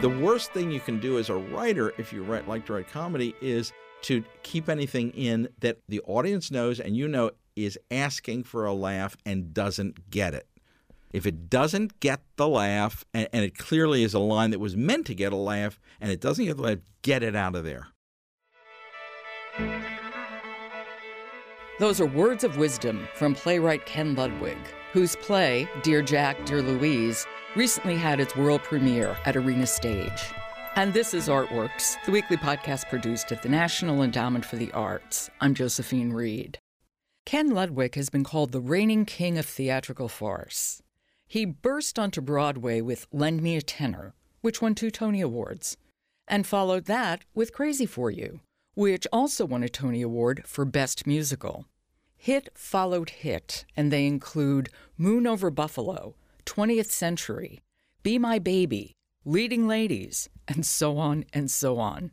The 0.00 0.08
worst 0.08 0.52
thing 0.52 0.70
you 0.70 0.80
can 0.80 1.00
do 1.00 1.18
as 1.18 1.30
a 1.30 1.34
writer, 1.34 1.94
if 1.96 2.12
you 2.12 2.22
write, 2.22 2.46
like 2.46 2.66
to 2.66 2.74
write 2.74 2.88
comedy, 2.88 3.34
is 3.40 3.72
to 4.02 4.22
keep 4.42 4.68
anything 4.68 5.10
in 5.12 5.48
that 5.60 5.78
the 5.88 6.00
audience 6.00 6.50
knows 6.50 6.78
and 6.78 6.94
you 6.94 7.08
know 7.08 7.30
is 7.56 7.78
asking 7.90 8.44
for 8.44 8.66
a 8.66 8.74
laugh 8.74 9.16
and 9.24 9.54
doesn't 9.54 10.10
get 10.10 10.34
it. 10.34 10.46
If 11.12 11.26
it 11.26 11.48
doesn't 11.48 12.00
get 12.00 12.20
the 12.36 12.48
laugh, 12.48 13.04
and, 13.14 13.28
and 13.32 13.44
it 13.44 13.56
clearly 13.56 14.02
is 14.02 14.14
a 14.14 14.18
line 14.18 14.50
that 14.50 14.58
was 14.58 14.76
meant 14.76 15.06
to 15.06 15.14
get 15.14 15.32
a 15.32 15.36
laugh, 15.36 15.80
and 16.00 16.10
it 16.10 16.20
doesn't 16.20 16.44
get 16.44 16.56
the 16.56 16.62
laugh, 16.62 16.78
get 17.02 17.22
it 17.22 17.36
out 17.36 17.54
of 17.54 17.64
there. 17.64 17.86
Those 21.78 22.00
are 22.00 22.06
words 22.06 22.44
of 22.44 22.56
wisdom 22.56 23.08
from 23.14 23.34
playwright 23.34 23.86
Ken 23.86 24.14
Ludwig, 24.14 24.58
whose 24.94 25.16
play, 25.16 25.68
Dear 25.82 26.02
Jack, 26.02 26.46
Dear 26.46 26.62
Louise, 26.62 27.26
recently 27.56 27.96
had 27.96 28.20
its 28.20 28.36
world 28.36 28.62
premiere 28.62 29.16
at 29.24 29.36
Arena 29.36 29.66
Stage. 29.66 30.22
And 30.76 30.94
this 30.94 31.12
is 31.14 31.26
Artworks, 31.26 31.96
the 32.06 32.12
weekly 32.12 32.36
podcast 32.36 32.88
produced 32.88 33.32
at 33.32 33.42
the 33.42 33.48
National 33.48 34.04
Endowment 34.04 34.44
for 34.44 34.54
the 34.54 34.70
Arts. 34.70 35.30
I'm 35.40 35.52
Josephine 35.52 36.12
Reed. 36.12 36.58
Ken 37.26 37.50
Ludwig 37.50 37.96
has 37.96 38.08
been 38.08 38.22
called 38.22 38.52
the 38.52 38.60
reigning 38.60 39.04
king 39.04 39.36
of 39.36 39.46
theatrical 39.46 40.08
farce. 40.08 40.80
He 41.26 41.44
burst 41.44 41.98
onto 41.98 42.20
Broadway 42.20 42.80
with 42.80 43.08
Lend 43.10 43.42
Me 43.42 43.56
a 43.56 43.62
Tenor, 43.62 44.14
which 44.42 44.62
won 44.62 44.76
two 44.76 44.92
Tony 44.92 45.20
Awards, 45.20 45.76
and 46.28 46.46
followed 46.46 46.84
that 46.84 47.24
with 47.34 47.52
Crazy 47.52 47.86
for 47.86 48.12
You, 48.12 48.38
which 48.74 49.08
also 49.12 49.44
won 49.44 49.64
a 49.64 49.68
Tony 49.68 50.02
Award 50.02 50.44
for 50.46 50.64
Best 50.64 51.04
Musical. 51.04 51.64
Hit 52.24 52.48
followed 52.54 53.10
hit, 53.10 53.66
and 53.76 53.92
they 53.92 54.06
include 54.06 54.70
Moon 54.96 55.26
Over 55.26 55.50
Buffalo, 55.50 56.14
20th 56.46 56.86
Century, 56.86 57.60
Be 58.02 58.18
My 58.18 58.38
Baby, 58.38 58.94
Leading 59.26 59.68
Ladies, 59.68 60.30
and 60.48 60.64
so 60.64 60.96
on 60.96 61.26
and 61.34 61.50
so 61.50 61.78
on. 61.78 62.12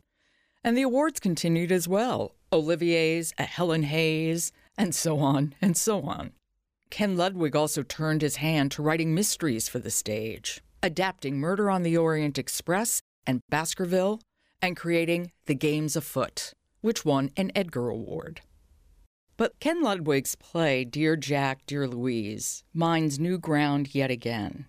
And 0.62 0.76
the 0.76 0.82
awards 0.82 1.18
continued 1.18 1.72
as 1.72 1.88
well 1.88 2.34
Olivier's, 2.52 3.32
a 3.38 3.44
Helen 3.44 3.84
Hayes, 3.84 4.52
and 4.76 4.94
so 4.94 5.18
on 5.18 5.54
and 5.62 5.78
so 5.78 6.02
on. 6.02 6.32
Ken 6.90 7.16
Ludwig 7.16 7.56
also 7.56 7.82
turned 7.82 8.20
his 8.20 8.36
hand 8.36 8.70
to 8.72 8.82
writing 8.82 9.14
mysteries 9.14 9.66
for 9.66 9.78
the 9.78 9.90
stage, 9.90 10.60
adapting 10.82 11.40
Murder 11.40 11.70
on 11.70 11.84
the 11.84 11.96
Orient 11.96 12.36
Express 12.36 13.00
and 13.26 13.40
Baskerville, 13.48 14.20
and 14.60 14.76
creating 14.76 15.32
The 15.46 15.54
Games 15.54 15.96
Afoot, 15.96 16.52
which 16.82 17.02
won 17.02 17.30
an 17.34 17.50
Edgar 17.54 17.88
Award. 17.88 18.42
But 19.36 19.58
Ken 19.60 19.82
Ludwig's 19.82 20.34
play, 20.34 20.84
Dear 20.84 21.16
Jack, 21.16 21.66
Dear 21.66 21.88
Louise, 21.88 22.64
mines 22.74 23.18
new 23.18 23.38
ground 23.38 23.94
yet 23.94 24.10
again. 24.10 24.66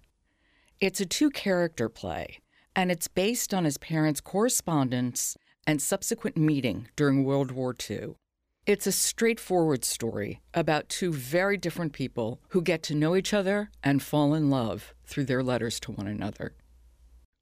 It's 0.80 1.02
a 1.02 1.06
two 1.06 1.30
character 1.30 1.90
play, 1.90 2.40
and 2.76 2.92
it's 2.92 3.08
based 3.08 3.54
on 3.54 3.66
his 3.66 3.78
parents' 3.78 4.22
correspondence 4.22 5.38
and 5.68 5.82
subsequent 5.82 6.38
meeting 6.38 6.88
during 6.96 7.24
World 7.24 7.52
War 7.52 7.76
II. 7.90 8.16
It's 8.66 8.88
a 8.88 8.94
straightforward 8.94 9.84
story 9.84 10.42
about 10.54 10.88
two 10.88 11.12
very 11.12 11.58
different 11.58 11.92
people 11.92 12.40
who 12.50 12.62
get 12.62 12.82
to 12.84 12.96
know 12.96 13.16
each 13.16 13.34
other 13.34 13.70
and 13.84 14.02
fall 14.02 14.34
in 14.34 14.50
love 14.50 14.94
through 15.06 15.26
their 15.26 15.44
letters 15.44 15.82
to 15.82 15.92
one 15.92 16.08
another. 16.08 16.54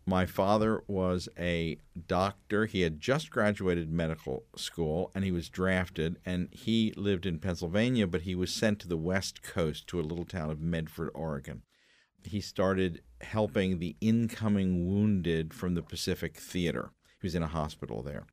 My 0.05 0.25
father 0.25 0.83
was 0.87 1.29
a 1.37 1.77
doctor. 2.07 2.65
He 2.65 2.81
had 2.81 2.99
just 2.99 3.29
graduated 3.29 3.91
medical 3.91 4.43
school 4.55 5.11
and 5.13 5.23
he 5.23 5.31
was 5.31 5.49
drafted. 5.49 6.17
And 6.25 6.49
he 6.51 6.91
lived 6.97 7.25
in 7.25 7.39
Pennsylvania, 7.39 8.07
but 8.07 8.21
he 8.21 8.35
was 8.35 8.51
sent 8.51 8.79
to 8.79 8.87
the 8.87 8.97
West 8.97 9.43
Coast 9.43 9.87
to 9.87 9.99
a 9.99 10.01
little 10.01 10.25
town 10.25 10.49
of 10.49 10.59
Medford, 10.59 11.11
Oregon. 11.13 11.61
He 12.23 12.41
started 12.41 13.01
helping 13.21 13.79
the 13.79 13.95
incoming 14.01 14.87
wounded 14.87 15.53
from 15.53 15.75
the 15.75 15.83
Pacific 15.83 16.37
Theater. 16.37 16.91
He 17.19 17.27
was 17.27 17.35
in 17.35 17.43
a 17.43 17.47
hospital 17.47 18.01
there. 18.01 18.25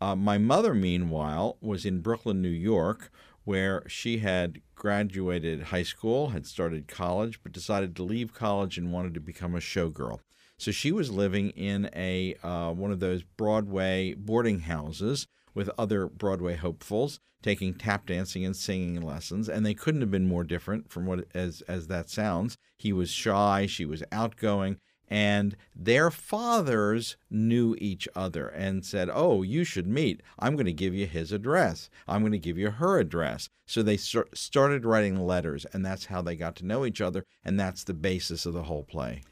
Uh, 0.00 0.14
my 0.14 0.38
mother, 0.38 0.74
meanwhile, 0.74 1.56
was 1.60 1.86
in 1.86 2.00
Brooklyn, 2.00 2.42
New 2.42 2.48
York, 2.48 3.10
where 3.44 3.82
she 3.86 4.18
had 4.18 4.60
graduated 4.74 5.64
high 5.64 5.84
school, 5.84 6.30
had 6.30 6.46
started 6.46 6.88
college, 6.88 7.40
but 7.42 7.52
decided 7.52 7.94
to 7.96 8.02
leave 8.02 8.34
college 8.34 8.76
and 8.76 8.92
wanted 8.92 9.14
to 9.14 9.20
become 9.20 9.54
a 9.54 9.60
showgirl. 9.60 10.18
So 10.58 10.70
she 10.70 10.90
was 10.92 11.10
living 11.10 11.50
in 11.50 11.90
a 11.94 12.34
uh, 12.42 12.72
one 12.72 12.90
of 12.90 13.00
those 13.00 13.22
Broadway 13.22 14.14
boarding 14.14 14.60
houses 14.60 15.26
with 15.54 15.70
other 15.78 16.06
Broadway 16.06 16.56
hopefuls, 16.56 17.20
taking 17.42 17.74
tap 17.74 18.06
dancing 18.06 18.44
and 18.44 18.56
singing 18.56 19.00
lessons, 19.00 19.48
and 19.48 19.64
they 19.64 19.74
couldn't 19.74 20.00
have 20.00 20.10
been 20.10 20.28
more 20.28 20.44
different 20.44 20.90
from 20.90 21.06
what 21.06 21.26
as 21.34 21.62
as 21.62 21.88
that 21.88 22.08
sounds. 22.08 22.56
He 22.78 22.92
was 22.92 23.10
shy, 23.10 23.66
she 23.66 23.84
was 23.84 24.02
outgoing, 24.10 24.78
and 25.08 25.56
their 25.74 26.10
fathers 26.10 27.16
knew 27.30 27.76
each 27.78 28.08
other 28.14 28.48
and 28.48 28.84
said, 28.84 29.08
Oh, 29.12 29.42
you 29.42 29.62
should 29.62 29.86
meet. 29.86 30.20
I'm 30.38 30.56
going 30.56 30.66
to 30.66 30.72
give 30.72 30.94
you 30.94 31.06
his 31.06 31.32
address. 31.32 31.88
I'm 32.08 32.22
going 32.22 32.32
to 32.32 32.38
give 32.38 32.58
you 32.58 32.70
her 32.70 32.98
address. 32.98 33.48
So 33.66 33.82
they 33.82 33.96
start, 33.96 34.36
started 34.36 34.84
writing 34.84 35.18
letters, 35.18 35.64
and 35.72 35.84
that's 35.84 36.06
how 36.06 36.22
they 36.22 36.34
got 36.34 36.56
to 36.56 36.66
know 36.66 36.84
each 36.84 37.00
other, 37.00 37.24
and 37.44 37.58
that's 37.58 37.84
the 37.84 37.94
basis 37.94 38.46
of 38.46 38.54
the 38.54 38.64
whole 38.64 38.84
play. 38.84 39.22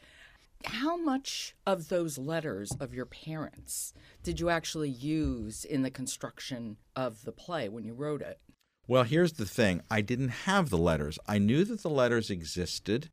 How 0.67 0.97
much 0.97 1.55
of 1.67 1.89
those 1.89 2.19
letters 2.19 2.73
of 2.81 2.95
your 2.95 3.07
parents 3.07 3.93
did 4.23 4.41
you 4.41 4.51
actually 4.51 4.91
use 4.91 5.65
in 5.65 5.83
the 5.83 5.91
construction 5.91 6.77
of 6.97 7.25
the 7.25 7.33
play 7.33 7.69
when 7.69 7.85
you 7.85 7.95
wrote 7.95 8.23
it? 8.23 8.41
Well, 8.87 9.05
here's 9.05 9.35
the 9.35 9.47
thing 9.47 9.83
I 9.91 10.01
didn't 10.01 10.29
have 10.29 10.71
the 10.71 10.79
letters. 10.79 11.19
I 11.27 11.39
knew 11.39 11.65
that 11.65 11.83
the 11.83 11.91
letters 11.91 12.31
existed 12.31 13.11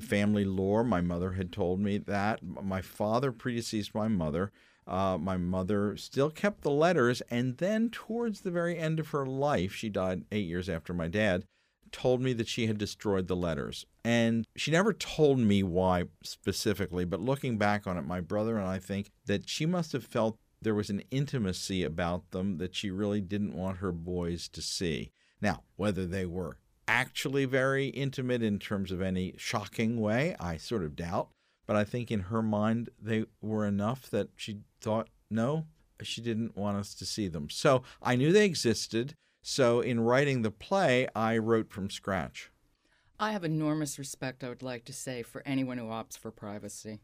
family 0.00 0.44
lore. 0.44 0.84
My 0.84 1.00
mother 1.00 1.32
had 1.32 1.52
told 1.52 1.80
me 1.80 1.98
that. 1.98 2.40
My 2.42 2.82
father 2.82 3.32
predeceased 3.32 3.94
my 3.94 4.08
mother. 4.08 4.52
Uh, 4.86 5.16
my 5.18 5.36
mother 5.36 5.96
still 5.96 6.30
kept 6.30 6.60
the 6.60 6.70
letters, 6.70 7.22
and 7.30 7.56
then 7.56 7.88
towards 7.88 8.42
the 8.42 8.50
very 8.50 8.78
end 8.78 9.00
of 9.00 9.08
her 9.08 9.24
life, 9.24 9.72
she 9.72 9.88
died 9.88 10.24
eight 10.30 10.46
years 10.46 10.68
after 10.68 10.92
my 10.92 11.08
dad, 11.08 11.46
told 11.94 12.20
me 12.20 12.32
that 12.32 12.48
she 12.48 12.66
had 12.66 12.76
destroyed 12.76 13.28
the 13.28 13.36
letters. 13.36 13.86
And 14.04 14.44
she 14.56 14.72
never 14.72 14.92
told 14.92 15.38
me 15.38 15.62
why 15.62 16.04
specifically, 16.24 17.04
but 17.04 17.20
looking 17.20 17.56
back 17.56 17.86
on 17.86 17.96
it, 17.96 18.04
my 18.04 18.20
brother 18.20 18.58
and 18.58 18.66
I 18.66 18.80
think 18.80 19.12
that 19.26 19.48
she 19.48 19.64
must 19.64 19.92
have 19.92 20.04
felt 20.04 20.36
there 20.60 20.74
was 20.74 20.90
an 20.90 21.02
intimacy 21.12 21.84
about 21.84 22.32
them 22.32 22.58
that 22.58 22.74
she 22.74 22.90
really 22.90 23.20
didn't 23.20 23.54
want 23.54 23.78
her 23.78 23.92
boys 23.92 24.48
to 24.48 24.60
see. 24.60 25.12
Now, 25.40 25.62
whether 25.76 26.04
they 26.04 26.26
were 26.26 26.58
actually 26.88 27.44
very 27.44 27.86
intimate 27.88 28.42
in 28.42 28.58
terms 28.58 28.90
of 28.90 29.00
any 29.00 29.34
shocking 29.36 30.00
way. 30.00 30.34
I 30.40 30.56
sort 30.56 30.82
of 30.82 30.96
doubt. 30.96 31.28
But 31.66 31.76
I 31.76 31.84
think 31.84 32.10
in 32.10 32.20
her 32.20 32.42
mind, 32.42 32.90
they 33.00 33.24
were 33.40 33.66
enough 33.66 34.10
that 34.10 34.30
she 34.36 34.58
thought, 34.80 35.08
no, 35.30 35.66
she 36.02 36.20
didn't 36.20 36.56
want 36.56 36.76
us 36.76 36.94
to 36.96 37.06
see 37.06 37.28
them. 37.28 37.48
So 37.48 37.84
I 38.02 38.16
knew 38.16 38.32
they 38.32 38.44
existed. 38.44 39.14
So 39.46 39.82
in 39.82 40.00
writing 40.00 40.40
the 40.40 40.50
play, 40.50 41.06
I 41.14 41.36
wrote 41.36 41.70
from 41.70 41.90
scratch. 41.90 42.50
I 43.20 43.32
have 43.32 43.44
enormous 43.44 43.98
respect, 43.98 44.42
I 44.42 44.48
would 44.48 44.62
like 44.62 44.86
to 44.86 44.92
say, 44.94 45.22
for 45.22 45.42
anyone 45.44 45.76
who 45.76 45.84
opts 45.84 46.16
for 46.16 46.30
privacy. 46.30 47.02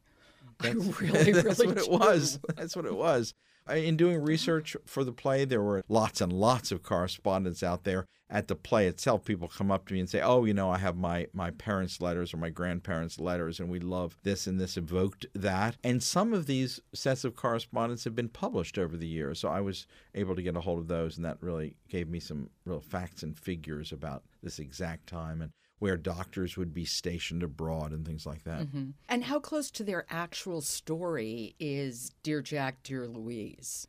That's, 0.58 0.74
I 0.74 0.90
really, 1.00 1.32
that's 1.32 1.58
really 1.58 1.66
what 1.66 1.76
do. 1.76 1.82
it 1.84 1.90
was. 1.90 2.40
That's 2.56 2.74
what 2.74 2.86
it 2.86 2.96
was. 2.96 3.34
In 3.68 3.96
doing 3.96 4.22
research 4.22 4.76
for 4.86 5.04
the 5.04 5.12
play, 5.12 5.44
there 5.44 5.62
were 5.62 5.82
lots 5.88 6.20
and 6.20 6.32
lots 6.32 6.72
of 6.72 6.82
correspondence 6.82 7.62
out 7.62 7.84
there. 7.84 8.06
At 8.28 8.46
the 8.46 8.54
play 8.54 8.86
itself, 8.86 9.24
people 9.24 9.48
come 9.48 9.72
up 9.72 9.86
to 9.88 9.94
me 9.94 10.00
and 10.00 10.08
say, 10.08 10.20
"Oh, 10.20 10.44
you 10.44 10.54
know, 10.54 10.70
I 10.70 10.78
have 10.78 10.96
my 10.96 11.26
my 11.32 11.50
parents' 11.50 12.00
letters 12.00 12.32
or 12.32 12.36
my 12.36 12.48
grandparents' 12.50 13.18
letters, 13.18 13.58
and 13.58 13.68
we 13.68 13.80
love 13.80 14.16
this 14.22 14.46
and 14.46 14.60
this 14.60 14.76
evoked 14.76 15.26
that." 15.34 15.76
And 15.82 16.00
some 16.00 16.32
of 16.32 16.46
these 16.46 16.80
sets 16.94 17.24
of 17.24 17.34
correspondence 17.34 18.04
have 18.04 18.14
been 18.14 18.28
published 18.28 18.78
over 18.78 18.96
the 18.96 19.08
years, 19.08 19.40
so 19.40 19.48
I 19.48 19.60
was 19.60 19.86
able 20.14 20.36
to 20.36 20.42
get 20.42 20.56
a 20.56 20.60
hold 20.60 20.78
of 20.78 20.88
those, 20.88 21.16
and 21.16 21.24
that 21.24 21.42
really 21.42 21.76
gave 21.88 22.08
me 22.08 22.20
some 22.20 22.50
real 22.64 22.80
facts 22.80 23.24
and 23.24 23.36
figures 23.36 23.90
about 23.90 24.22
this 24.42 24.60
exact 24.60 25.08
time 25.08 25.42
and 25.42 25.50
where 25.80 25.96
doctors 25.96 26.56
would 26.56 26.72
be 26.72 26.84
stationed 26.84 27.42
abroad 27.42 27.90
and 27.90 28.06
things 28.06 28.24
like 28.24 28.44
that. 28.44 28.60
Mm-hmm. 28.60 28.90
And 29.08 29.24
how 29.24 29.40
close 29.40 29.70
to 29.72 29.82
their 29.82 30.06
actual 30.08 30.60
story 30.60 31.56
is 31.58 32.12
Dear 32.22 32.42
Jack, 32.42 32.82
Dear 32.84 33.08
Louise? 33.08 33.88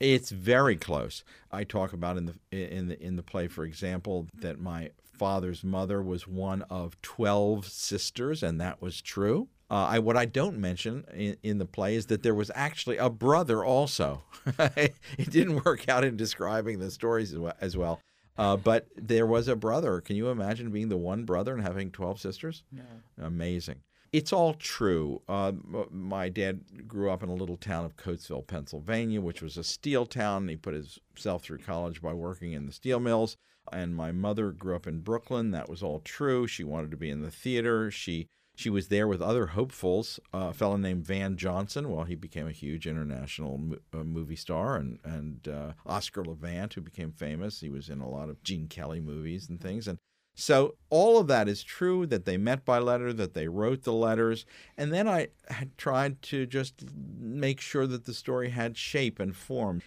It's 0.00 0.30
very 0.30 0.76
close. 0.76 1.24
I 1.50 1.64
talk 1.64 1.92
about 1.92 2.16
in 2.16 2.26
the 2.26 2.34
in 2.52 2.88
the 2.88 3.02
in 3.02 3.16
the 3.16 3.22
play, 3.22 3.48
for 3.48 3.64
example, 3.64 4.28
that 4.34 4.60
my 4.60 4.90
father's 5.02 5.64
mother 5.64 6.02
was 6.02 6.28
one 6.28 6.62
of 6.62 7.00
twelve 7.02 7.66
sisters, 7.66 8.42
and 8.42 8.60
that 8.60 8.82
was 8.82 9.00
true. 9.00 9.48
Uh, 9.70 9.86
I, 9.90 9.98
what 9.98 10.16
I 10.16 10.24
don't 10.24 10.56
mention 10.56 11.04
in, 11.12 11.36
in, 11.42 11.58
the 11.58 11.66
play 11.66 11.94
is 11.94 12.06
that 12.06 12.22
there 12.22 12.34
was 12.34 12.50
actually 12.54 12.96
a 12.96 13.10
brother 13.10 13.62
also. 13.62 14.22
it 14.58 14.94
didn't 15.28 15.62
work 15.62 15.90
out 15.90 16.04
in 16.04 16.16
describing 16.16 16.78
the 16.78 16.90
stories 16.90 17.34
as 17.34 17.38
well. 17.38 17.54
As 17.60 17.76
well. 17.76 18.00
Uh, 18.38 18.56
but 18.56 18.86
there 18.96 19.26
was 19.26 19.48
a 19.48 19.56
brother. 19.56 20.00
Can 20.00 20.16
you 20.16 20.28
imagine 20.28 20.70
being 20.70 20.88
the 20.88 20.96
one 20.96 21.24
brother 21.24 21.52
and 21.52 21.62
having 21.62 21.90
12 21.90 22.20
sisters? 22.20 22.62
No. 22.70 22.84
Amazing. 23.20 23.80
It's 24.12 24.32
all 24.32 24.54
true. 24.54 25.20
Uh, 25.28 25.52
my 25.90 26.28
dad 26.28 26.88
grew 26.88 27.10
up 27.10 27.22
in 27.22 27.28
a 27.28 27.34
little 27.34 27.58
town 27.58 27.84
of 27.84 27.96
Coatesville, 27.96 28.46
Pennsylvania, 28.46 29.20
which 29.20 29.42
was 29.42 29.58
a 29.58 29.64
steel 29.64 30.06
town. 30.06 30.48
He 30.48 30.56
put 30.56 30.74
himself 30.74 31.42
through 31.42 31.58
college 31.58 32.00
by 32.00 32.14
working 32.14 32.52
in 32.52 32.64
the 32.64 32.72
steel 32.72 33.00
mills. 33.00 33.36
And 33.70 33.94
my 33.94 34.12
mother 34.12 34.50
grew 34.50 34.76
up 34.76 34.86
in 34.86 35.00
Brooklyn. 35.00 35.50
That 35.50 35.68
was 35.68 35.82
all 35.82 36.00
true. 36.00 36.46
She 36.46 36.64
wanted 36.64 36.90
to 36.92 36.96
be 36.96 37.10
in 37.10 37.20
the 37.20 37.30
theater. 37.30 37.90
She 37.90 38.28
She 38.58 38.70
was 38.70 38.88
there 38.88 39.06
with 39.06 39.22
other 39.22 39.46
hopefuls, 39.46 40.18
uh, 40.34 40.48
a 40.50 40.52
fellow 40.52 40.76
named 40.76 41.06
Van 41.06 41.36
Johnson. 41.36 41.92
Well, 41.92 42.02
he 42.02 42.16
became 42.16 42.48
a 42.48 42.52
huge 42.52 42.88
international 42.88 43.76
uh, 43.94 43.98
movie 43.98 44.34
star, 44.34 44.74
and 44.74 44.98
and 45.04 45.46
uh, 45.46 45.72
Oscar 45.86 46.24
Levant, 46.24 46.74
who 46.74 46.80
became 46.80 47.12
famous. 47.12 47.60
He 47.60 47.68
was 47.68 47.88
in 47.88 48.00
a 48.00 48.08
lot 48.08 48.28
of 48.28 48.42
Gene 48.42 48.66
Kelly 48.66 48.98
movies 48.98 49.48
and 49.48 49.60
things. 49.60 49.86
And 49.86 49.98
so 50.34 50.74
all 50.90 51.20
of 51.20 51.28
that 51.28 51.48
is 51.48 51.62
true 51.62 52.04
that 52.06 52.24
they 52.24 52.36
met 52.36 52.64
by 52.64 52.80
letter, 52.80 53.12
that 53.12 53.34
they 53.34 53.46
wrote 53.46 53.84
the 53.84 53.92
letters, 53.92 54.44
and 54.76 54.92
then 54.92 55.06
I 55.06 55.28
had 55.50 55.78
tried 55.78 56.20
to 56.22 56.44
just 56.44 56.84
make 57.16 57.60
sure 57.60 57.86
that 57.86 58.06
the 58.06 58.14
story 58.14 58.50
had 58.50 58.76
shape 58.76 59.20
and 59.20 59.36
form, 59.36 59.82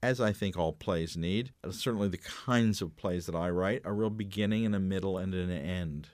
as 0.00 0.20
I 0.20 0.32
think 0.32 0.56
all 0.56 0.72
plays 0.72 1.16
need. 1.16 1.52
Certainly, 1.68 2.10
the 2.10 2.18
kinds 2.18 2.80
of 2.80 2.94
plays 2.94 3.26
that 3.26 3.34
I 3.34 3.50
write, 3.50 3.82
a 3.84 3.92
real 3.92 4.10
beginning 4.10 4.64
and 4.64 4.76
a 4.76 4.80
middle 4.80 5.18
and 5.18 5.34
an 5.34 5.50
end. 5.50 6.10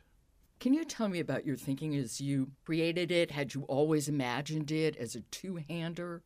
Can 0.60 0.75
you 0.75 0.84
tell 0.84 1.08
me 1.08 1.20
about 1.20 1.46
your 1.46 1.56
thinking 1.56 1.94
as 1.94 2.20
you 2.20 2.50
created 2.64 3.12
it? 3.12 3.31
Had 3.31 3.55
you 3.55 3.62
always 3.62 4.08
imagined 4.08 4.72
it 4.72 4.96
as 4.96 5.14
a 5.14 5.20
two 5.20 5.60
hander? 5.69 6.22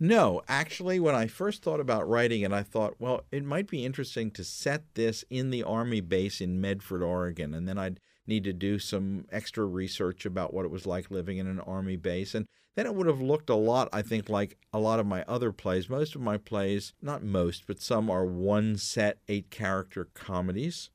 No, 0.00 0.42
actually, 0.48 0.98
when 0.98 1.14
I 1.14 1.28
first 1.28 1.62
thought 1.62 1.78
about 1.78 2.08
writing 2.08 2.40
it, 2.40 2.52
I 2.52 2.64
thought, 2.64 2.96
well, 2.98 3.24
it 3.30 3.44
might 3.44 3.68
be 3.68 3.84
interesting 3.84 4.30
to 4.32 4.42
set 4.42 4.94
this 4.94 5.24
in 5.30 5.50
the 5.50 5.62
Army 5.62 6.00
base 6.00 6.40
in 6.40 6.60
Medford, 6.60 7.02
Oregon. 7.02 7.54
And 7.54 7.68
then 7.68 7.78
I'd 7.78 8.00
need 8.26 8.42
to 8.44 8.52
do 8.52 8.78
some 8.78 9.26
extra 9.30 9.64
research 9.64 10.26
about 10.26 10.52
what 10.52 10.64
it 10.64 10.70
was 10.70 10.86
like 10.86 11.10
living 11.10 11.38
in 11.38 11.46
an 11.46 11.60
Army 11.60 11.96
base. 11.96 12.34
And 12.34 12.46
then 12.74 12.86
it 12.86 12.94
would 12.94 13.06
have 13.06 13.20
looked 13.20 13.50
a 13.50 13.54
lot, 13.54 13.88
I 13.92 14.02
think, 14.02 14.28
like 14.28 14.56
a 14.72 14.80
lot 14.80 14.98
of 14.98 15.06
my 15.06 15.22
other 15.28 15.52
plays. 15.52 15.88
Most 15.88 16.16
of 16.16 16.22
my 16.22 16.38
plays, 16.38 16.92
not 17.02 17.22
most, 17.22 17.66
but 17.68 17.80
some 17.80 18.10
are 18.10 18.24
one 18.24 18.78
set, 18.78 19.18
eight 19.28 19.50
character 19.50 20.08
comedies 20.14 20.90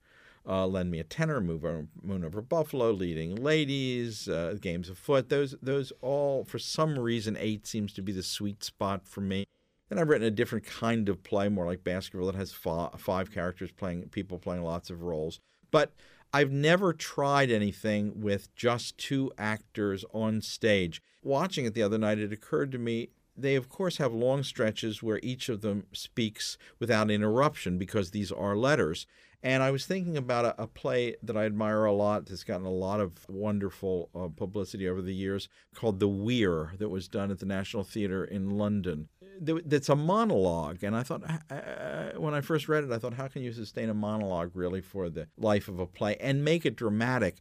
uh, 0.48 0.68
Lend 0.68 0.92
Me 0.92 1.00
a 1.00 1.04
Tenor, 1.04 1.42
Move 1.42 1.66
over, 1.66 1.88
Moon 2.02 2.24
Over 2.24 2.42
Buffalo, 2.42 2.92
Leading 2.92 3.36
Ladies, 3.36 4.28
uh, 4.28 4.56
Games 4.60 4.90
Afoot. 4.90 5.30
Those, 5.30 5.56
those 5.62 5.92
all, 6.02 6.44
for 6.44 6.60
some 6.60 6.98
reason, 6.98 7.38
eight 7.40 7.66
seems 7.66 7.94
to 7.94 8.02
be 8.02 8.12
the 8.12 8.24
sweet 8.24 8.64
spot 8.64 9.08
for 9.08 9.22
me. 9.22 9.46
Then 9.90 10.00
I've 10.00 10.10
written 10.10 10.28
a 10.28 10.32
different 10.32 10.66
kind 10.66 11.08
of 11.10 11.24
play, 11.24 11.50
more 11.50 11.66
like 11.66 11.84
Baskerville, 11.84 12.28
that 12.28 12.36
has 12.36 12.52
five, 12.52 13.00
five 13.00 13.32
characters 13.32 13.72
playing, 13.72 14.10
people 14.10 14.40
playing 14.40 14.64
lots 14.64 14.90
of 14.90 15.02
roles. 15.02 15.40
But 15.72 15.94
I've 16.34 16.52
never 16.52 16.92
tried 16.92 17.52
anything 17.52 18.22
with 18.22 18.54
just 18.56 18.98
two 18.98 19.32
actors 19.38 20.04
on 20.14 20.42
stage. 20.42 21.02
Watching 21.22 21.66
it 21.66 21.74
the 21.74 21.84
other 21.84 21.98
night, 21.98 22.20
it 22.20 22.34
occurred 22.34 22.72
to 22.72 22.78
me 22.78 23.10
they, 23.38 23.56
of 23.56 23.70
course, 23.70 23.98
have 23.98 24.14
long 24.14 24.44
stretches 24.44 25.04
where 25.04 25.20
each 25.22 25.50
of 25.50 25.62
them 25.62 25.86
speaks 25.92 26.58
without 26.80 27.12
interruption 27.12 27.78
because 27.78 28.12
these 28.12 28.32
are 28.32 28.56
letters. 28.56 29.06
And 29.46 29.62
I 29.62 29.70
was 29.70 29.86
thinking 29.86 30.18
about 30.18 30.44
a, 30.46 30.64
a, 30.64 30.66
play 30.66 31.18
that 31.22 31.38
I 31.38 31.46
admire 31.46 31.86
a 31.86 31.94
lot 31.94 32.26
that's 32.26 32.44
gotten 32.44 32.66
a 32.66 32.72
lot 32.72 33.00
of 33.00 33.30
wonderful 33.30 34.10
uh, 34.16 34.28
publicity 34.36 34.90
over 34.90 35.04
the 35.04 35.14
years 35.14 35.50
called 35.76 36.00
The 36.00 36.08
Weir 36.08 36.74
that 36.80 36.90
was 36.90 37.08
done 37.08 37.30
at 37.30 37.38
the 37.38 37.46
National 37.46 37.84
Theatre 37.84 38.26
in 38.26 38.50
London. 38.50 39.08
That's 39.40 39.90
a 39.90 39.96
monologue. 39.96 40.84
And 40.84 40.96
I 40.96 41.04
thought, 41.04 41.22
uh, 41.52 42.18
when 42.18 42.34
I 42.34 42.42
first 42.42 42.68
read 42.68 42.86
it, 42.86 42.92
I 42.92 42.98
thought, 42.98 43.14
how 43.14 43.28
can 43.28 43.44
you 43.44 43.54
sustain 43.54 43.88
a 43.88 43.94
monologue 43.94 44.50
really 44.56 44.82
for 44.82 45.12
the 45.12 45.28
life 45.38 45.68
of 45.68 45.80
a 45.80 45.86
play 45.86 46.18
and 46.20 46.44
make 46.44 46.66
it 46.66 46.76
dramatic? 46.76 47.38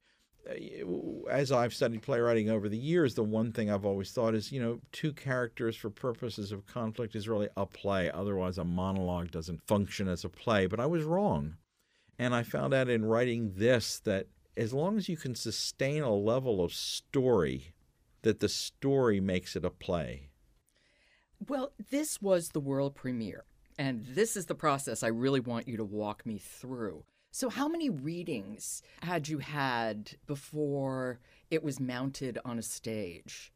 Uh, 0.46 1.26
as 1.30 1.50
I've 1.50 1.72
studied 1.72 2.02
playwriting 2.02 2.50
over 2.50 2.68
the 2.68 2.76
years, 2.76 3.14
the 3.14 3.24
one 3.24 3.50
thing 3.50 3.70
I've 3.70 3.86
always 3.86 4.12
thought 4.12 4.34
is, 4.34 4.52
you 4.52 4.60
know, 4.60 4.80
two 4.92 5.14
characters 5.14 5.74
for 5.74 5.88
purposes 5.88 6.52
of 6.52 6.66
conflict 6.66 7.16
is 7.16 7.30
really 7.30 7.48
a 7.56 7.64
play. 7.64 8.10
Otherwise, 8.10 8.58
a 8.58 8.64
monologue 8.64 9.30
doesn't 9.30 9.66
function 9.66 10.06
as 10.06 10.22
a 10.22 10.28
play. 10.28 10.66
But 10.66 10.80
I 10.80 10.84
was 10.86 11.04
wrong. 11.04 11.56
And 12.18 12.34
I 12.34 12.42
found 12.42 12.74
out 12.74 12.88
in 12.88 13.04
writing 13.04 13.52
this 13.56 13.98
that 14.00 14.26
as 14.56 14.72
long 14.72 14.96
as 14.96 15.08
you 15.08 15.16
can 15.16 15.34
sustain 15.34 16.02
a 16.02 16.14
level 16.14 16.62
of 16.62 16.72
story, 16.72 17.74
that 18.22 18.40
the 18.40 18.48
story 18.48 19.20
makes 19.20 19.56
it 19.56 19.64
a 19.64 19.70
play. 19.70 20.30
Well, 21.46 21.72
this 21.90 22.22
was 22.22 22.50
the 22.50 22.60
world 22.60 22.94
premiere, 22.94 23.44
and 23.78 24.04
this 24.06 24.36
is 24.36 24.46
the 24.46 24.54
process 24.54 25.02
I 25.02 25.08
really 25.08 25.40
want 25.40 25.68
you 25.68 25.76
to 25.76 25.84
walk 25.84 26.24
me 26.24 26.38
through. 26.38 27.04
So, 27.32 27.50
how 27.50 27.68
many 27.68 27.90
readings 27.90 28.80
had 29.02 29.28
you 29.28 29.38
had 29.38 30.12
before 30.26 31.18
it 31.50 31.64
was 31.64 31.80
mounted 31.80 32.38
on 32.44 32.58
a 32.58 32.62
stage? 32.62 33.52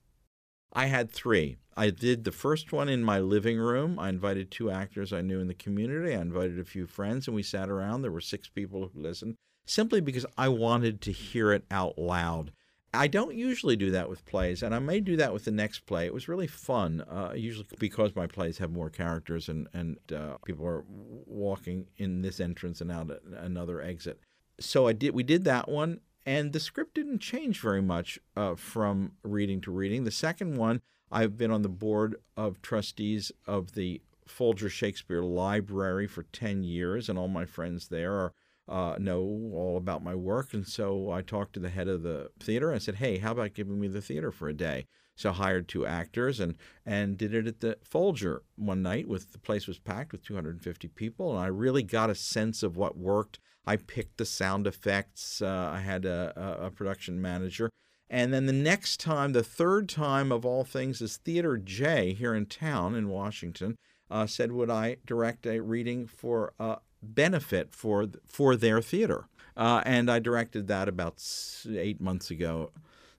I 0.73 0.87
had 0.87 1.11
three. 1.11 1.56
I 1.76 1.91
did 1.91 2.25
the 2.25 2.32
first 2.32 2.73
one 2.73 2.88
in 2.88 3.05
my 3.05 3.20
living 3.20 3.59
room. 3.59 3.99
I 3.99 4.09
invited 4.09 4.50
two 4.50 4.70
actors 4.70 5.12
I 5.12 5.20
knew 5.20 5.41
in 5.41 5.49
the 5.49 5.55
community. 5.55 6.15
I 6.15 6.20
invited 6.20 6.59
a 6.59 6.65
few 6.65 6.87
friends, 6.87 7.26
and 7.26 7.35
we 7.35 7.43
sat 7.43 7.70
around. 7.70 8.03
There 8.03 8.12
were 8.12 8.20
six 8.20 8.49
people 8.49 8.91
who 8.93 9.00
listened, 9.00 9.37
simply 9.67 10.00
because 10.00 10.26
I 10.37 10.49
wanted 10.49 11.00
to 11.03 11.12
hear 11.12 11.53
it 11.53 11.65
out 11.70 11.97
loud. 11.99 12.53
I 12.93 13.06
don't 13.06 13.35
usually 13.35 13.76
do 13.76 13.91
that 13.91 14.09
with 14.09 14.25
plays, 14.25 14.62
and 14.62 14.75
I 14.75 14.79
may 14.79 15.00
do 15.00 15.17
that 15.19 15.32
with 15.32 15.44
the 15.44 15.50
next 15.50 15.81
play. 15.81 16.06
It 16.06 16.15
was 16.15 16.26
really 16.26 16.47
fun, 16.47 17.03
uh, 17.03 17.32
usually 17.37 17.67
because 17.79 18.17
my 18.17 18.26
plays 18.26 18.59
have 18.59 18.71
more 18.71 18.88
characters 18.88 19.49
and, 19.49 19.69
and 19.75 19.99
uh, 20.11 20.38
people 20.44 20.67
are 20.67 20.85
walking 20.88 21.87
in 21.99 22.23
this 22.23 22.41
entrance 22.41 22.81
and 22.81 22.91
out 22.91 23.11
another 23.37 23.82
exit. 23.82 24.19
So 24.59 24.88
I 24.88 24.94
did. 24.94 25.14
We 25.14 25.23
did 25.23 25.44
that 25.44 25.69
one, 25.69 26.00
and 26.29 26.53
the 26.53 26.61
script 26.61 26.95
didn't 26.95 27.21
change 27.21 27.59
very 27.59 27.81
much 27.81 28.19
uh, 28.37 28.55
from 28.55 29.13
reading 29.23 29.63
to 29.63 29.71
reading. 29.71 30.05
The 30.05 30.11
second 30.11 30.59
one, 30.59 30.83
I've 31.11 31.39
been 31.39 31.51
on 31.51 31.63
the 31.63 31.71
board 31.71 32.17
of 32.37 32.61
trustees 32.61 33.33
of 33.47 33.73
the 33.73 34.03
Folger 34.27 34.69
Shakespeare 34.69 35.23
Library 35.23 36.07
for 36.07 36.25
10 36.25 36.65
years, 36.65 37.09
and 37.09 37.19
all 37.19 37.29
my 37.29 37.47
friends 37.47 37.89
there 37.89 38.13
are, 38.13 38.33
uh, 38.69 38.97
know 38.99 39.23
all 39.55 39.79
about 39.79 40.05
my 40.05 40.15
work. 40.15 40.53
And 40.53 40.67
so 40.67 41.11
I 41.11 41.23
talked 41.23 41.55
to 41.55 41.61
the 41.61 41.71
head 41.71 41.89
of 41.89 42.03
the 42.03 42.31
theater 42.39 42.69
and 42.69 42.77
I 42.77 42.79
said, 42.79 42.97
hey, 42.97 43.17
how 43.17 43.33
about 43.33 43.55
giving 43.55 43.81
me 43.81 43.89
the 43.89 44.03
theater 44.03 44.31
for 44.31 44.51
a 44.51 44.55
day? 44.55 44.85
So 45.17 45.31
I 45.31 45.33
hired 45.33 45.67
two 45.67 45.87
actors 45.87 46.41
and, 46.41 46.57
and 46.85 47.17
did 47.17 47.33
it 47.33 47.47
at 47.47 47.61
the 47.61 47.79
Folger 47.83 48.43
one 48.55 48.83
night 48.83 49.09
with 49.09 49.33
the 49.33 49.39
place 49.39 49.67
was 49.67 49.79
packed 49.79 50.13
with 50.13 50.27
250 50.27 50.89
people. 50.89 51.31
And 51.31 51.43
I 51.43 51.47
really 51.47 51.83
got 51.83 52.11
a 52.11 52.15
sense 52.15 52.63
of 52.63 52.77
what 52.77 52.99
worked 52.99 53.39
I 53.69 53.76
picked 53.76 54.17
the 54.17 54.25
sound 54.25 54.67
effects. 54.67 55.43
Uh, 55.43 55.70
I 55.75 55.81
had 55.81 56.06
a, 56.06 56.59
a, 56.59 56.70
production 56.70 57.20
manager. 57.20 57.69
And 58.09 58.32
then 58.32 58.47
the 58.47 58.53
next 58.55 58.99
time, 58.99 59.32
the 59.32 59.43
third 59.43 59.91
time 59.91 60.32
of 60.32 60.47
all 60.47 60.65
things, 60.65 61.03
is 61.03 61.19
Theater 61.19 61.59
J 61.59 62.15
here 62.15 62.35
in 62.35 62.47
town 62.47 62.94
in 62.94 63.11
Washington 63.11 63.76
uh, 64.11 64.26
said, 64.26 64.53
Would 64.53 64.70
I 64.70 64.97
direct 65.05 65.44
a 65.44 65.61
reading 65.61 66.06
for 66.06 66.55
a 66.59 66.79
benefit 67.03 67.75
for, 67.75 68.06
for 68.25 68.56
their 68.56 68.81
theater? 68.81 69.26
Uh, 69.55 69.82
and 69.85 70.11
I 70.11 70.19
directed 70.19 70.67
that 70.69 70.88
about 70.88 71.23
eight 71.69 72.00
months 72.00 72.31
ago. 72.31 72.71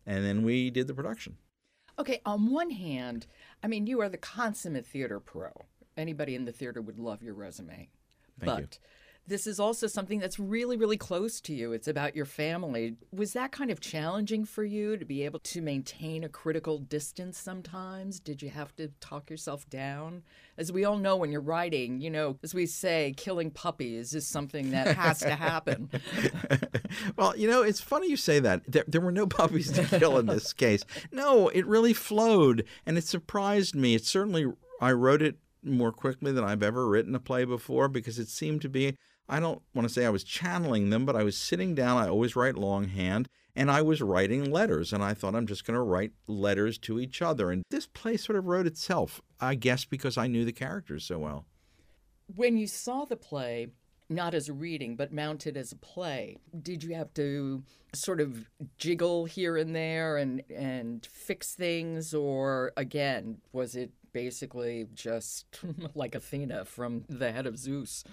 And 0.03 0.25
then 0.25 0.41
we 0.41 0.71
did 0.71 0.87
the 0.87 0.95
production. 0.95 1.37
Okay, 1.99 2.21
on 2.25 2.49
one 2.49 2.71
hand, 2.71 3.27
I 3.61 3.67
mean, 3.67 3.85
you 3.85 4.01
are 4.01 4.09
the 4.09 4.17
consummate 4.17 4.87
theater 4.87 5.19
pro. 5.19 5.51
Anybody 5.95 6.33
in 6.33 6.45
the 6.45 6.51
theater 6.51 6.81
would 6.81 6.97
love 6.97 7.21
your 7.21 7.35
resume. 7.35 7.89
Thank 8.39 8.45
but 8.45 8.59
you 8.59 8.67
this 9.29 9.45
is 9.45 9.59
also 9.59 9.85
something 9.87 10.19
that's 10.19 10.39
really, 10.39 10.75
really 10.75 10.97
close 10.97 11.39
to 11.41 11.53
you. 11.53 11.71
It's 11.71 11.87
about 11.87 12.15
your 12.15 12.25
family. 12.25 12.95
Was 13.13 13.33
that 13.33 13.51
kind 13.51 13.69
of 13.69 13.79
challenging 13.79 14.43
for 14.43 14.63
you 14.63 14.97
to 14.97 15.05
be 15.05 15.23
able 15.23 15.39
to 15.39 15.61
maintain 15.61 16.23
a 16.23 16.29
critical 16.29 16.79
distance 16.79 17.37
sometimes? 17.37 18.19
Did 18.19 18.41
you 18.41 18.49
have 18.49 18.75
to 18.77 18.89
talk 18.99 19.29
yourself 19.29 19.69
down? 19.69 20.23
As 20.57 20.71
we 20.71 20.83
all 20.83 20.97
know, 20.97 21.15
when 21.15 21.31
you're 21.31 21.41
writing, 21.41 22.01
you 22.01 22.09
know, 22.09 22.37
as 22.43 22.55
we 22.55 22.65
say, 22.65 23.13
killing 23.15 23.51
puppies 23.51 24.15
is 24.15 24.25
something 24.25 24.71
that 24.71 24.95
has 24.97 25.19
to 25.19 25.35
happen. 25.35 25.89
well, 27.15 27.37
you 27.37 27.47
know, 27.47 27.61
it's 27.61 27.79
funny 27.79 28.09
you 28.09 28.17
say 28.17 28.39
that. 28.39 28.63
There, 28.67 28.83
there 28.87 29.01
were 29.01 29.11
no 29.11 29.27
puppies 29.27 29.71
to 29.73 29.83
kill 29.83 30.17
in 30.17 30.25
this 30.25 30.53
case. 30.53 30.83
No, 31.11 31.49
it 31.49 31.67
really 31.67 31.93
flowed, 31.93 32.65
and 32.85 32.97
it 32.97 33.03
surprised 33.03 33.75
me. 33.75 33.93
It 33.93 34.05
certainly, 34.05 34.47
I 34.81 34.91
wrote 34.91 35.21
it 35.21 35.37
more 35.63 35.91
quickly 35.91 36.31
than 36.31 36.43
I've 36.43 36.63
ever 36.63 36.87
written 36.87 37.15
a 37.15 37.19
play 37.19 37.45
before 37.45 37.87
because 37.87 38.17
it 38.17 38.29
seemed 38.29 38.61
to 38.61 38.69
be 38.69 38.95
I 39.29 39.39
don't 39.39 39.61
want 39.75 39.87
to 39.87 39.93
say 39.93 40.05
I 40.05 40.09
was 40.09 40.23
channeling 40.23 40.89
them, 40.89 41.05
but 41.05 41.15
I 41.15 41.23
was 41.23 41.37
sitting 41.37 41.75
down. 41.75 41.97
I 41.97 42.09
always 42.09 42.35
write 42.35 42.57
longhand, 42.57 43.29
and 43.55 43.69
I 43.69 43.83
was 43.83 44.01
writing 44.01 44.51
letters. 44.51 44.91
And 44.91 45.03
I 45.03 45.13
thought 45.13 45.35
I'm 45.35 45.45
just 45.45 45.65
going 45.65 45.75
to 45.75 45.81
write 45.81 46.13
letters 46.27 46.79
to 46.79 46.99
each 46.99 47.21
other. 47.21 47.51
And 47.51 47.63
this 47.69 47.85
play 47.85 48.17
sort 48.17 48.37
of 48.37 48.45
wrote 48.45 48.65
itself, 48.65 49.21
I 49.39 49.53
guess, 49.53 49.85
because 49.85 50.17
I 50.17 50.27
knew 50.27 50.45
the 50.45 50.51
characters 50.51 51.05
so 51.05 51.19
well. 51.19 51.45
When 52.35 52.57
you 52.57 52.65
saw 52.65 53.05
the 53.05 53.15
play, 53.15 53.67
not 54.09 54.33
as 54.33 54.49
a 54.49 54.53
reading, 54.53 54.95
but 54.95 55.13
mounted 55.13 55.55
as 55.55 55.71
a 55.71 55.75
play, 55.75 56.37
did 56.59 56.83
you 56.83 56.95
have 56.95 57.13
to 57.13 57.63
sort 57.93 58.19
of 58.19 58.49
jiggle 58.77 59.25
here 59.25 59.57
and 59.57 59.75
there 59.75 60.17
and, 60.17 60.41
and 60.55 61.05
fix 61.05 61.53
things? 61.53 62.15
Or 62.15 62.71
again, 62.75 63.37
was 63.51 63.75
it 63.75 63.91
basically 64.11 64.87
just 64.93 65.45
like 65.93 66.15
Athena 66.15 66.65
from 66.65 67.03
the 67.07 67.31
head 67.31 67.45
of 67.45 67.57
Zeus? 67.57 68.03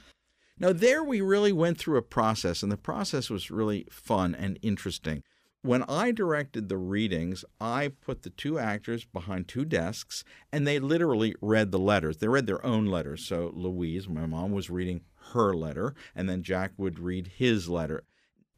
Now, 0.58 0.72
there 0.72 1.04
we 1.04 1.20
really 1.20 1.52
went 1.52 1.78
through 1.78 1.98
a 1.98 2.02
process, 2.02 2.62
and 2.62 2.72
the 2.72 2.78
process 2.78 3.28
was 3.28 3.50
really 3.50 3.86
fun 3.90 4.34
and 4.34 4.58
interesting. 4.62 5.22
When 5.60 5.82
I 5.82 6.12
directed 6.12 6.68
the 6.68 6.78
readings, 6.78 7.44
I 7.60 7.88
put 7.88 8.22
the 8.22 8.30
two 8.30 8.58
actors 8.58 9.04
behind 9.04 9.48
two 9.48 9.64
desks, 9.64 10.24
and 10.52 10.66
they 10.66 10.78
literally 10.78 11.34
read 11.42 11.72
the 11.72 11.78
letters. 11.78 12.18
They 12.18 12.28
read 12.28 12.46
their 12.46 12.64
own 12.64 12.86
letters. 12.86 13.24
So 13.24 13.52
Louise, 13.54 14.08
my 14.08 14.26
mom, 14.26 14.52
was 14.52 14.70
reading 14.70 15.02
her 15.32 15.52
letter, 15.52 15.94
and 16.14 16.28
then 16.28 16.42
Jack 16.42 16.72
would 16.76 17.00
read 17.00 17.32
his 17.36 17.68
letter. 17.68 18.04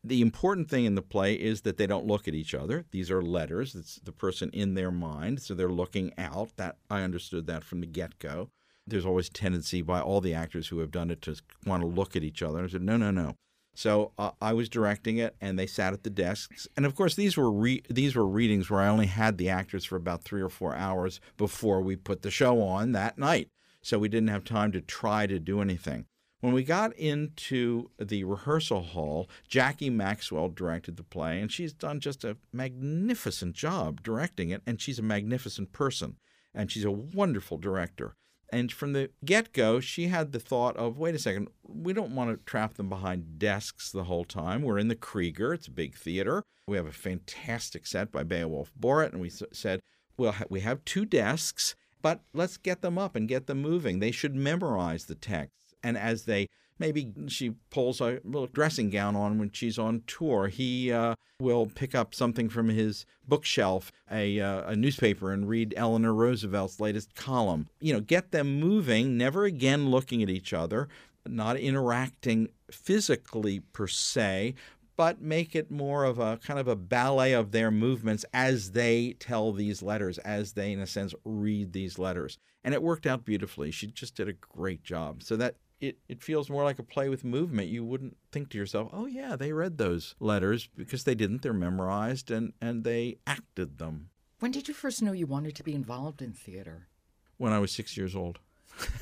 The 0.05 0.21
important 0.21 0.69
thing 0.69 0.85
in 0.85 0.95
the 0.95 1.03
play 1.03 1.35
is 1.35 1.63
that 1.63 1.79
they 1.79 1.87
don't 1.87 2.07
look 2.07 2.29
at 2.29 2.35
each 2.35 2.55
other. 2.55 2.85
These 2.93 3.11
are 3.11 3.23
letters. 3.23 3.75
It's 3.75 3.97
the 3.97 4.13
person 4.13 4.51
in 4.53 4.75
their 4.75 4.93
mind, 4.93 5.43
so 5.43 5.55
they're 5.55 5.69
looking 5.69 6.13
out. 6.17 6.51
That 6.57 6.77
I 6.89 7.03
understood 7.03 7.47
that 7.47 7.65
from 7.65 7.81
the 7.81 7.87
get-go. 7.87 8.51
There's 8.91 9.07
always 9.07 9.29
tendency 9.29 9.83
by 9.83 10.01
all 10.01 10.21
the 10.21 10.35
actors 10.35 10.69
who 10.69 10.79
have 10.81 10.91
done 10.91 11.11
it 11.11 11.23
to 11.23 11.37
want 11.67 11.83
to 11.83 11.87
look 11.87 12.17
at 12.17 12.25
each 12.25 12.43
other. 12.43 12.65
I 12.65 12.69
said, 12.69 12.83
no, 12.83 12.97
no, 12.97 13.11
no. 13.11 13.35
So 13.75 14.11
uh, 14.19 14.33
I 14.43 14.55
was 14.55 14.69
directing 14.69 15.19
it, 15.19 15.37
and 15.41 15.57
they 15.57 15.67
sat 15.69 15.93
at 15.93 16.03
the 16.03 16.11
desks. 16.11 16.67
And 16.77 16.85
of 16.85 16.97
course, 16.97 17.15
these 17.15 17.37
were 17.37 17.51
re- 17.51 17.85
these 17.89 18.17
were 18.17 18.27
readings 18.27 18.69
where 18.69 18.81
I 18.81 18.89
only 18.89 19.07
had 19.07 19.39
the 19.39 19.49
actors 19.49 19.85
for 19.85 19.95
about 19.95 20.25
three 20.25 20.43
or 20.43 20.49
four 20.49 20.75
hours 20.75 21.21
before 21.37 21.81
we 21.81 21.95
put 21.95 22.23
the 22.23 22.31
show 22.31 22.61
on 22.61 22.91
that 22.93 23.19
night. 23.19 23.51
So 23.81 24.01
we 24.01 24.09
didn't 24.09 24.31
have 24.31 24.43
time 24.43 24.73
to 24.73 24.81
try 24.81 25.29
to 25.29 25.39
do 25.39 25.61
anything. 25.61 26.07
When 26.41 26.53
we 26.53 26.65
got 26.65 26.93
into 26.95 27.91
the 27.99 28.25
rehearsal 28.25 28.83
hall, 28.83 29.29
Jackie 29.49 29.91
Maxwell 29.91 30.49
directed 30.49 30.97
the 30.97 31.03
play, 31.05 31.41
and 31.41 31.51
she's 31.51 31.73
done 31.73 32.01
just 32.01 32.25
a 32.25 32.37
magnificent 32.53 33.55
job 33.55 34.03
directing 34.03 34.51
it, 34.51 34.63
and 34.67 34.81
she's 34.81 34.99
a 34.99 35.03
magnificent 35.03 35.73
person, 35.73 36.17
and 36.55 36.71
she's 36.71 36.85
a 36.85 36.91
wonderful 36.91 37.59
director. 37.59 38.17
And 38.51 38.73
from 38.73 38.95
the 38.95 39.11
get 39.25 39.53
go, 39.53 39.79
she 39.81 40.09
had 40.09 40.33
the 40.33 40.41
thought 40.41 40.77
of 40.77 40.99
wait 40.99 41.15
a 41.15 41.19
second, 41.19 41.49
we 41.63 41.93
don't 41.93 42.15
want 42.15 42.31
to 42.31 42.51
trap 42.51 42.75
them 42.75 42.89
behind 42.89 43.39
desks 43.39 43.93
the 43.93 44.05
whole 44.05 44.25
time. 44.25 44.63
We're 44.63 44.79
in 44.79 44.89
the 44.89 44.97
Kreeger, 44.97 45.55
it's 45.55 45.67
a 45.67 45.73
big 45.73 45.95
theater. 45.95 46.43
We 46.67 46.77
have 46.77 46.87
a 46.87 46.93
fantastic 46.93 47.87
set 47.87 48.11
by 48.11 48.25
Beowulf 48.25 48.73
Boritt, 48.79 49.13
and 49.13 49.21
we 49.21 49.31
said, 49.31 49.81
well, 50.17 50.35
we 50.49 50.61
have 50.61 50.85
two 50.85 51.05
desks, 51.05 51.75
but 52.03 52.21
let's 52.35 52.57
get 52.57 52.83
them 52.83 52.99
up 52.99 53.17
and 53.17 53.29
get 53.29 53.47
them 53.47 53.61
moving. 53.63 53.99
They 53.99 54.11
should 54.11 54.35
memorize 54.35 55.07
the 55.07 55.15
text 55.15 55.75
and 55.83 55.97
as 55.97 56.25
they 56.25 56.49
maybe 56.79 57.13
she 57.29 57.51
pulls 57.71 58.01
a 58.01 58.21
little 58.25 58.47
dressing 58.47 58.91
gown 58.91 59.17
on 59.17 59.39
when 59.39 59.51
she's 59.51 59.79
on 59.79 60.03
tour. 60.07 60.49
He 60.49 60.93
uh, 60.93 61.15
will 61.41 61.67
pick 61.67 61.95
up 61.95 62.15
something 62.15 62.49
from 62.49 62.69
his 62.69 63.07
bookshelf, 63.27 63.93
a, 64.11 64.41
uh, 64.41 64.71
a 64.71 64.77
newspaper, 64.77 65.33
and 65.33 65.49
read 65.49 65.75
Eleanor 65.77 66.15
Roosevelt's 66.15 66.81
latest 66.81 67.15
column. 67.15 67.69
You 67.81 67.93
know, 67.93 68.01
get 68.01 68.33
them 68.33 68.59
moving, 68.59 69.17
never 69.17 69.45
again 69.45 69.91
looking 69.91 70.23
at 70.23 70.31
each 70.31 70.53
other, 70.53 70.89
not 71.27 71.57
interacting 71.57 72.49
physically 72.71 73.61
per 73.61 73.87
se. 73.87 74.55
But 74.97 75.23
make 75.23 75.55
it 75.55 75.71
more 75.71 76.03
of 76.03 76.19
a 76.19 76.39
kind 76.39 76.59
of 76.59 76.67
a 76.67 76.75
ballet 76.75 77.33
of 77.33 77.53
their 77.53 77.71
movements 77.71 78.25
as 78.35 78.73
they 78.73 79.15
tell 79.21 79.53
these 79.53 79.81
letters, 79.81 80.19
as 80.19 80.55
they, 80.55 80.73
in 80.73 80.81
a 80.81 80.89
sense, 80.89 81.15
read 81.25 81.73
these 81.73 82.01
letters. 82.01 82.37
And 82.65 82.75
it 82.75 82.83
worked 82.83 83.07
out 83.07 83.25
beautifully. 83.25 83.71
She 83.71 83.87
just 83.87 84.17
did 84.17 84.29
a 84.29 84.33
great 84.33 84.83
job. 84.83 85.23
So 85.23 85.37
that 85.37 85.55
it, 85.81 85.99
it 86.09 86.23
feels 86.23 86.51
more 86.51 86.65
like 86.65 86.79
a 86.79 86.85
play 86.85 87.09
with 87.09 87.25
movement. 87.25 87.69
You 87.69 87.85
wouldn't 87.85 88.17
think 88.33 88.51
to 88.51 88.59
yourself, 88.59 88.89
oh, 88.93 89.07
yeah, 89.07 89.37
they 89.37 89.53
read 89.53 89.79
those 89.79 90.15
letters 90.19 90.69
because 90.77 91.05
they 91.05 91.15
didn't. 91.15 91.43
They're 91.43 91.53
memorized 91.53 92.31
and, 92.31 92.53
and 92.61 92.85
they 92.85 93.19
acted 93.27 93.79
them. 93.79 94.11
When 94.41 94.51
did 94.51 94.69
you 94.69 94.75
first 94.75 95.03
know 95.03 95.13
you 95.13 95.27
wanted 95.27 95.57
to 95.57 95.65
be 95.65 95.75
involved 95.75 96.23
in 96.23 96.33
theater? 96.33 96.89
When 97.37 97.53
I 97.53 97.59
was 97.59 97.73
six 97.73 97.97
years 97.97 98.17
old. 98.17 98.39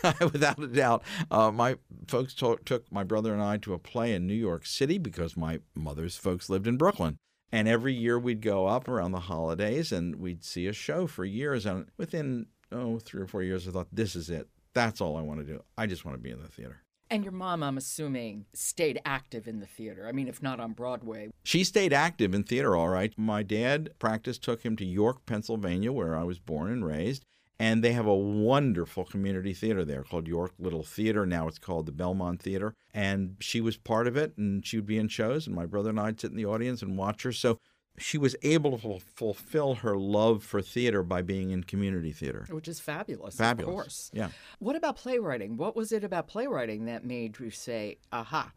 Without 0.21 0.59
a 0.59 0.67
doubt. 0.69 1.03
Uh, 1.31 1.51
my 1.51 1.77
folks 2.09 2.35
to- 2.35 2.59
took 2.65 2.91
my 2.91 3.05
brother 3.05 3.33
and 3.33 3.43
I 3.43 3.59
to 3.59 3.75
a 3.75 3.79
play 3.79 4.15
in 4.15 4.27
New 4.27 4.35
York 4.35 4.65
City 4.65 4.99
because 4.99 5.37
my 5.37 5.61
mother's 5.75 6.17
folks 6.17 6.49
lived 6.49 6.67
in 6.67 6.77
Brooklyn. 6.77 7.19
And 7.53 7.69
every 7.69 7.95
year 7.95 8.19
we'd 8.19 8.43
go 8.43 8.67
up 8.67 8.89
around 8.89 9.13
the 9.13 9.21
holidays 9.21 9.93
and 9.93 10.17
we'd 10.17 10.45
see 10.45 10.67
a 10.67 10.73
show 10.73 11.07
for 11.07 11.25
years. 11.25 11.65
And 11.65 11.87
within, 11.97 12.47
oh, 12.73 12.99
three 12.99 13.23
or 13.23 13.27
four 13.27 13.43
years, 13.43 13.69
I 13.69 13.71
thought, 13.71 13.89
this 13.93 14.17
is 14.17 14.31
it. 14.31 14.49
That's 14.77 15.01
all 15.01 15.17
I 15.17 15.23
want 15.23 15.41
to 15.41 15.47
do. 15.47 15.63
I 15.79 15.87
just 15.87 16.05
want 16.05 16.19
to 16.19 16.23
be 16.23 16.31
in 16.31 16.43
the 16.43 16.49
theater. 16.49 16.83
And 17.09 17.25
your 17.25 17.33
mom, 17.33 17.63
I'm 17.63 17.79
assuming, 17.79 18.45
stayed 18.53 19.01
active 19.07 19.49
in 19.49 19.59
the 19.59 19.67
theater. 19.67 20.07
I 20.07 20.13
mean, 20.13 20.29
if 20.29 20.43
not 20.43 20.61
on 20.61 20.73
Broadway. 20.73 21.31
She 21.45 21.65
stayed 21.65 21.95
active 21.95 22.35
in 22.35 22.43
theater, 22.43 22.77
all 22.77 22.91
right. 22.91 23.15
My 23.17 23.43
dad 23.43 23.89
practice 23.99 24.37
took 24.37 24.67
him 24.67 24.77
to 24.77 24.85
York, 24.85 25.25
Pennsylvania, 25.25 25.93
where 25.93 26.15
I 26.15 26.25
was 26.25 26.39
born 26.39 26.71
and 26.71 26.85
raised. 26.85 27.25
And 27.59 27.83
they 27.83 27.93
have 27.93 28.05
a 28.05 28.15
wonderful 28.15 29.07
community 29.07 29.55
theater 29.55 29.83
there 29.83 30.03
called 30.03 30.29
York 30.29 30.53
Little 30.59 30.83
Theater. 30.83 31.25
Now 31.25 31.49
it's 31.49 31.59
called 31.59 31.87
the 31.87 31.93
Belmont 31.93 32.43
Theater. 32.43 32.75
And 32.93 33.37
she 33.41 33.63
was 33.63 33.79
part 33.79 34.07
of 34.07 34.15
it, 34.19 34.37
and 34.37 34.67
she 34.67 34.77
would 34.77 34.85
be 34.85 34.99
in 34.99 35.09
shows, 35.09 35.47
and 35.47 35.57
my 35.57 35.65
brother 35.65 35.89
and 35.89 35.99
I'd 35.99 36.21
sit 36.21 36.33
in 36.33 36.37
the 36.37 36.45
audience 36.45 36.83
and 36.83 36.99
watch 36.99 37.23
her. 37.23 37.33
So 37.33 37.61
she 37.99 38.19
was 38.19 38.37
able 38.43 38.79
to 38.79 39.01
fulfill 39.15 39.77
her 39.77 39.97
love 39.97 40.43
for 40.43 40.63
theater 40.63 41.03
by 41.03 41.23
being 41.23 41.51
in 41.51 41.65
community 41.65 42.13
theater. 42.13 42.47
Which 42.51 42.69
is 42.69 42.81
fabulous, 42.81 43.37
fabulous. 43.37 43.69
of 43.69 43.75
course. 43.75 44.11
Yeah. 44.13 44.29
What 44.59 44.77
about 44.77 44.97
playwriting? 44.97 45.57
What 45.57 45.77
was 45.77 45.93
it 45.93 46.05
about 46.05 46.29
playwriting 46.29 46.87
that 46.87 47.05
made 47.05 47.39
you 47.39 47.51
say, 47.51 47.99
aha? 48.13 48.53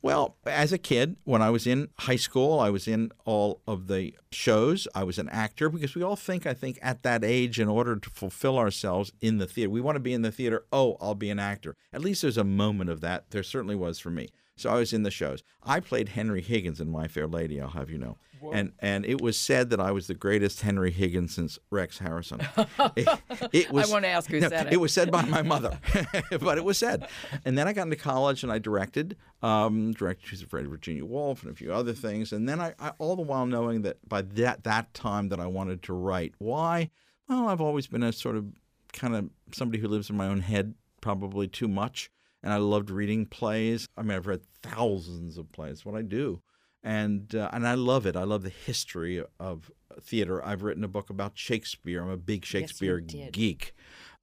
Well, 0.00 0.36
as 0.46 0.72
a 0.72 0.78
kid, 0.78 1.16
when 1.24 1.42
I 1.42 1.50
was 1.50 1.66
in 1.66 1.88
high 1.98 2.16
school, 2.16 2.60
I 2.60 2.70
was 2.70 2.86
in 2.86 3.10
all 3.24 3.62
of 3.66 3.88
the 3.88 4.14
shows. 4.30 4.86
I 4.94 5.02
was 5.02 5.18
an 5.18 5.28
actor 5.28 5.68
because 5.68 5.96
we 5.96 6.04
all 6.04 6.14
think, 6.14 6.46
I 6.46 6.54
think, 6.54 6.78
at 6.80 7.02
that 7.02 7.24
age, 7.24 7.58
in 7.58 7.68
order 7.68 7.96
to 7.96 8.10
fulfill 8.10 8.58
ourselves 8.58 9.10
in 9.20 9.38
the 9.38 9.46
theater, 9.46 9.70
we 9.70 9.80
want 9.80 9.96
to 9.96 10.00
be 10.00 10.12
in 10.12 10.22
the 10.22 10.30
theater. 10.30 10.64
Oh, 10.72 10.96
I'll 11.00 11.16
be 11.16 11.30
an 11.30 11.40
actor. 11.40 11.74
At 11.92 12.00
least 12.00 12.22
there's 12.22 12.36
a 12.36 12.44
moment 12.44 12.90
of 12.90 13.00
that. 13.00 13.30
There 13.30 13.42
certainly 13.42 13.74
was 13.74 13.98
for 13.98 14.10
me. 14.10 14.28
So 14.60 14.70
I 14.70 14.74
was 14.74 14.92
in 14.92 15.02
the 15.02 15.10
shows. 15.10 15.42
I 15.62 15.80
played 15.80 16.10
Henry 16.10 16.42
Higgins 16.42 16.80
in 16.80 16.90
My 16.90 17.08
Fair 17.08 17.26
Lady, 17.26 17.60
I'll 17.60 17.68
have 17.70 17.90
you 17.90 17.98
know. 17.98 18.16
And 18.52 18.72
and 18.78 19.04
it 19.04 19.20
was 19.20 19.36
said 19.36 19.70
that 19.70 19.80
I 19.80 19.90
was 19.90 20.06
the 20.06 20.14
greatest 20.14 20.62
Henry 20.62 20.90
Higgins 20.90 21.34
since 21.34 21.58
Rex 21.70 21.98
Harrison. 21.98 22.40
It, 22.96 23.08
it 23.52 23.72
was, 23.72 23.88
I 23.88 23.92
want 23.92 24.04
to 24.04 24.08
ask 24.08 24.30
who 24.30 24.40
no, 24.40 24.48
said 24.48 24.68
it. 24.68 24.72
It 24.72 24.76
was 24.76 24.92
said 24.92 25.10
by 25.10 25.22
my 25.22 25.42
mother, 25.42 25.78
but 26.40 26.58
it 26.58 26.64
was 26.64 26.78
said. 26.78 27.08
And 27.44 27.56
then 27.56 27.68
I 27.68 27.72
got 27.72 27.82
into 27.82 27.96
college 27.96 28.42
and 28.42 28.50
I 28.50 28.58
directed, 28.58 29.16
um, 29.42 29.92
directed 29.92 30.28
Who's 30.28 30.42
Afraid 30.42 30.64
of 30.64 30.70
Virginia 30.70 31.04
Woolf 31.04 31.42
and 31.42 31.52
a 31.52 31.54
few 31.54 31.72
other 31.72 31.92
things. 31.92 32.32
And 32.32 32.48
then 32.48 32.60
I, 32.60 32.74
I, 32.78 32.92
all 32.98 33.16
the 33.16 33.22
while 33.22 33.46
knowing 33.46 33.82
that 33.82 33.96
by 34.08 34.22
that 34.22 34.64
that 34.64 34.94
time 34.94 35.28
that 35.28 35.40
I 35.40 35.46
wanted 35.46 35.82
to 35.84 35.92
write. 35.92 36.34
Why? 36.38 36.90
Well, 37.28 37.48
I've 37.48 37.60
always 37.60 37.86
been 37.86 38.02
a 38.02 38.12
sort 38.12 38.36
of 38.36 38.46
kind 38.92 39.14
of 39.14 39.30
somebody 39.52 39.80
who 39.80 39.88
lives 39.88 40.10
in 40.10 40.16
my 40.16 40.26
own 40.26 40.40
head, 40.40 40.74
probably 41.00 41.46
too 41.46 41.68
much. 41.68 42.10
And 42.42 42.52
I 42.52 42.56
loved 42.58 42.90
reading 42.90 43.26
plays. 43.26 43.88
I 43.96 44.02
mean, 44.02 44.12
I've 44.12 44.26
read 44.26 44.42
thousands 44.62 45.38
of 45.38 45.50
plays. 45.52 45.84
What 45.84 45.96
I 45.96 46.02
do 46.02 46.40
and 46.82 47.34
uh, 47.34 47.50
and 47.52 47.66
I 47.66 47.74
love 47.74 48.06
it. 48.06 48.16
I 48.16 48.24
love 48.24 48.42
the 48.42 48.50
history 48.50 49.22
of 49.38 49.70
theater. 50.00 50.44
I've 50.44 50.62
written 50.62 50.84
a 50.84 50.88
book 50.88 51.10
about 51.10 51.32
Shakespeare. 51.36 52.02
I'm 52.02 52.10
a 52.10 52.16
big 52.16 52.44
Shakespeare 52.44 53.02
yes, 53.06 53.30
geek. 53.32 53.74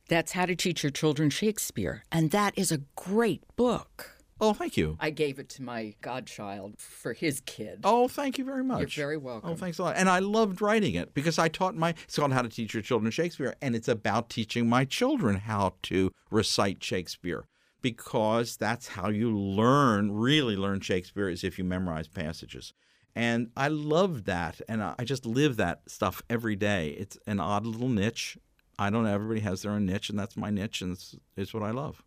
That's 0.08 0.34
How 0.34 0.46
to 0.46 0.56
Teach 0.56 0.84
Your 0.84 0.92
Children 0.92 1.30
Shakespeare, 1.30 2.04
and 2.12 2.32
that 2.32 2.58
is 2.58 2.72
a 2.72 2.80
great 2.96 3.44
book. 3.56 4.12
Oh, 4.40 4.54
thank 4.54 4.76
you. 4.76 4.98
I 5.00 5.12
gave 5.12 5.40
it 5.40 5.48
to 5.50 5.64
my 5.64 5.96
godchild 6.02 6.76
for 6.78 7.14
his 7.14 7.42
kid. 7.46 7.80
Oh, 7.86 8.10
thank 8.10 8.38
you 8.38 8.44
very 8.44 8.66
much. 8.66 8.80
You're 8.98 9.06
very 9.06 9.18
welcome. 9.18 9.52
Oh, 9.52 9.56
thanks 9.56 9.80
a 9.80 9.84
lot. 9.84 9.96
And 9.96 10.10
I 10.10 10.20
loved 10.20 10.62
writing 10.62 10.96
it 10.96 11.14
because 11.14 11.40
I 11.40 11.48
taught 11.48 11.76
my 11.76 11.92
it's 12.04 12.18
called 12.18 12.34
How 12.34 12.42
to 12.42 12.50
Teach 12.50 12.74
Your 12.74 12.84
Children 12.84 13.12
Shakespeare, 13.12 13.56
and 13.62 13.76
it's 13.76 13.88
about 13.88 14.30
teaching 14.30 14.68
my 14.68 14.86
children 14.86 15.38
how 15.38 15.76
to 15.84 16.12
recite 16.30 16.84
Shakespeare 16.84 17.46
because 17.86 18.58
that's 18.58 18.88
how 18.88 19.10
you 19.10 19.38
learn, 19.38 20.12
really 20.12 20.56
learn 20.56 20.80
Shakespeare, 20.80 21.30
is 21.30 21.44
if 21.44 21.60
you 21.60 21.64
memorize 21.64 22.08
passages. 22.08 22.74
And 23.16 23.52
I 23.56 23.68
love 23.68 24.24
that. 24.24 24.60
And 24.68 24.82
I 24.82 25.04
just 25.04 25.24
live 25.24 25.58
that 25.58 25.82
stuff 25.86 26.24
every 26.28 26.56
day. 26.56 26.96
It's 26.98 27.16
an 27.28 27.40
odd 27.40 27.64
little 27.64 27.88
niche. 27.88 28.40
I 28.80 28.90
don't 28.90 29.04
know. 29.04 29.14
Everybody 29.14 29.42
has 29.42 29.62
their 29.62 29.72
own 29.72 29.86
niche, 29.86 30.10
and 30.10 30.18
that's 30.18 30.36
my 30.36 30.50
niche, 30.50 30.82
and 30.82 30.94
it's, 30.94 31.16
it's 31.38 31.54
what 31.54 31.62
I 31.62 31.70
love. 31.70 32.02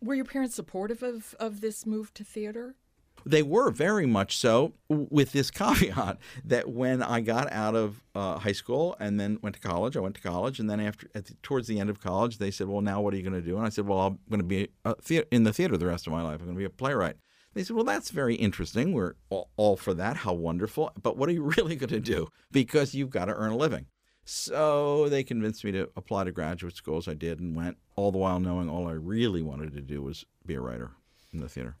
Were 0.00 0.14
your 0.14 0.24
parents 0.24 0.54
supportive 0.54 1.02
of, 1.02 1.34
of 1.40 1.60
this 1.62 1.84
move 1.84 2.14
to 2.14 2.22
theater? 2.22 2.76
They 3.24 3.42
were 3.42 3.70
very 3.70 4.06
much 4.06 4.36
so, 4.36 4.72
with 4.88 5.32
this 5.32 5.50
caveat 5.52 6.18
that 6.44 6.68
when 6.68 7.02
I 7.02 7.20
got 7.20 7.52
out 7.52 7.74
of 7.74 8.02
uh, 8.14 8.38
high 8.38 8.52
school 8.52 8.96
and 8.98 9.20
then 9.20 9.38
went 9.42 9.54
to 9.56 9.60
college, 9.60 9.96
I 9.96 10.00
went 10.00 10.16
to 10.16 10.20
college, 10.20 10.58
and 10.58 10.68
then 10.68 10.80
after 10.80 11.08
the, 11.12 11.22
towards 11.42 11.68
the 11.68 11.78
end 11.78 11.88
of 11.88 12.00
college, 12.00 12.38
they 12.38 12.50
said, 12.50 12.68
"Well, 12.68 12.80
now 12.80 13.00
what 13.00 13.14
are 13.14 13.16
you 13.16 13.22
going 13.22 13.40
to 13.40 13.46
do?" 13.46 13.56
And 13.56 13.66
I 13.66 13.68
said, 13.68 13.86
"Well, 13.86 14.00
I'm 14.00 14.18
going 14.28 14.40
to 14.40 14.46
be 14.46 14.68
thea- 15.00 15.26
in 15.30 15.44
the 15.44 15.52
theater 15.52 15.76
the 15.76 15.86
rest 15.86 16.06
of 16.06 16.12
my 16.12 16.22
life. 16.22 16.40
I'm 16.40 16.46
going 16.46 16.56
to 16.56 16.58
be 16.58 16.64
a 16.64 16.70
playwright." 16.70 17.16
They 17.54 17.64
said, 17.64 17.76
Well, 17.76 17.84
that's 17.84 18.10
very 18.10 18.34
interesting. 18.34 18.92
We're 18.92 19.14
all, 19.28 19.50
all 19.56 19.76
for 19.76 19.94
that. 19.94 20.18
How 20.18 20.32
wonderful. 20.32 20.90
But 21.00 21.16
what 21.16 21.28
are 21.28 21.32
you 21.32 21.42
really 21.56 21.76
going 21.76 21.90
to 21.90 22.00
do? 22.00 22.28
Because 22.50 22.94
you've 22.94 23.10
got 23.10 23.26
to 23.26 23.34
earn 23.34 23.52
a 23.52 23.56
living. 23.56 23.86
So 24.24 25.08
they 25.08 25.24
convinced 25.24 25.64
me 25.64 25.72
to 25.72 25.90
apply 25.96 26.24
to 26.24 26.32
graduate 26.32 26.76
schools. 26.76 27.08
I 27.08 27.14
did 27.14 27.40
and 27.40 27.56
went, 27.56 27.76
all 27.96 28.12
the 28.12 28.18
while 28.18 28.38
knowing 28.38 28.70
all 28.70 28.86
I 28.86 28.92
really 28.92 29.42
wanted 29.42 29.72
to 29.74 29.82
do 29.82 30.00
was 30.00 30.24
be 30.46 30.54
a 30.54 30.60
writer 30.60 30.92
in 31.32 31.40
the 31.40 31.48
theater. 31.48 31.76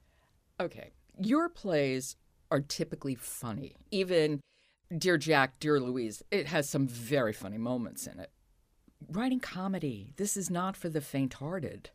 Okay. 0.60 0.90
Your 1.24 1.48
plays 1.48 2.16
are 2.50 2.60
typically 2.60 3.14
funny. 3.14 3.76
Even 3.90 4.40
Dear 4.96 5.16
Jack, 5.16 5.60
Dear 5.60 5.78
Louise, 5.78 6.22
it 6.30 6.46
has 6.46 6.68
some 6.68 6.88
very 6.88 7.32
funny 7.32 7.58
moments 7.58 8.06
in 8.06 8.18
it. 8.18 8.30
Writing 9.08 9.40
comedy, 9.40 10.12
this 10.16 10.36
is 10.36 10.50
not 10.50 10.76
for 10.76 10.88
the 10.88 11.00
faint 11.00 11.34
hearted. 11.34 11.90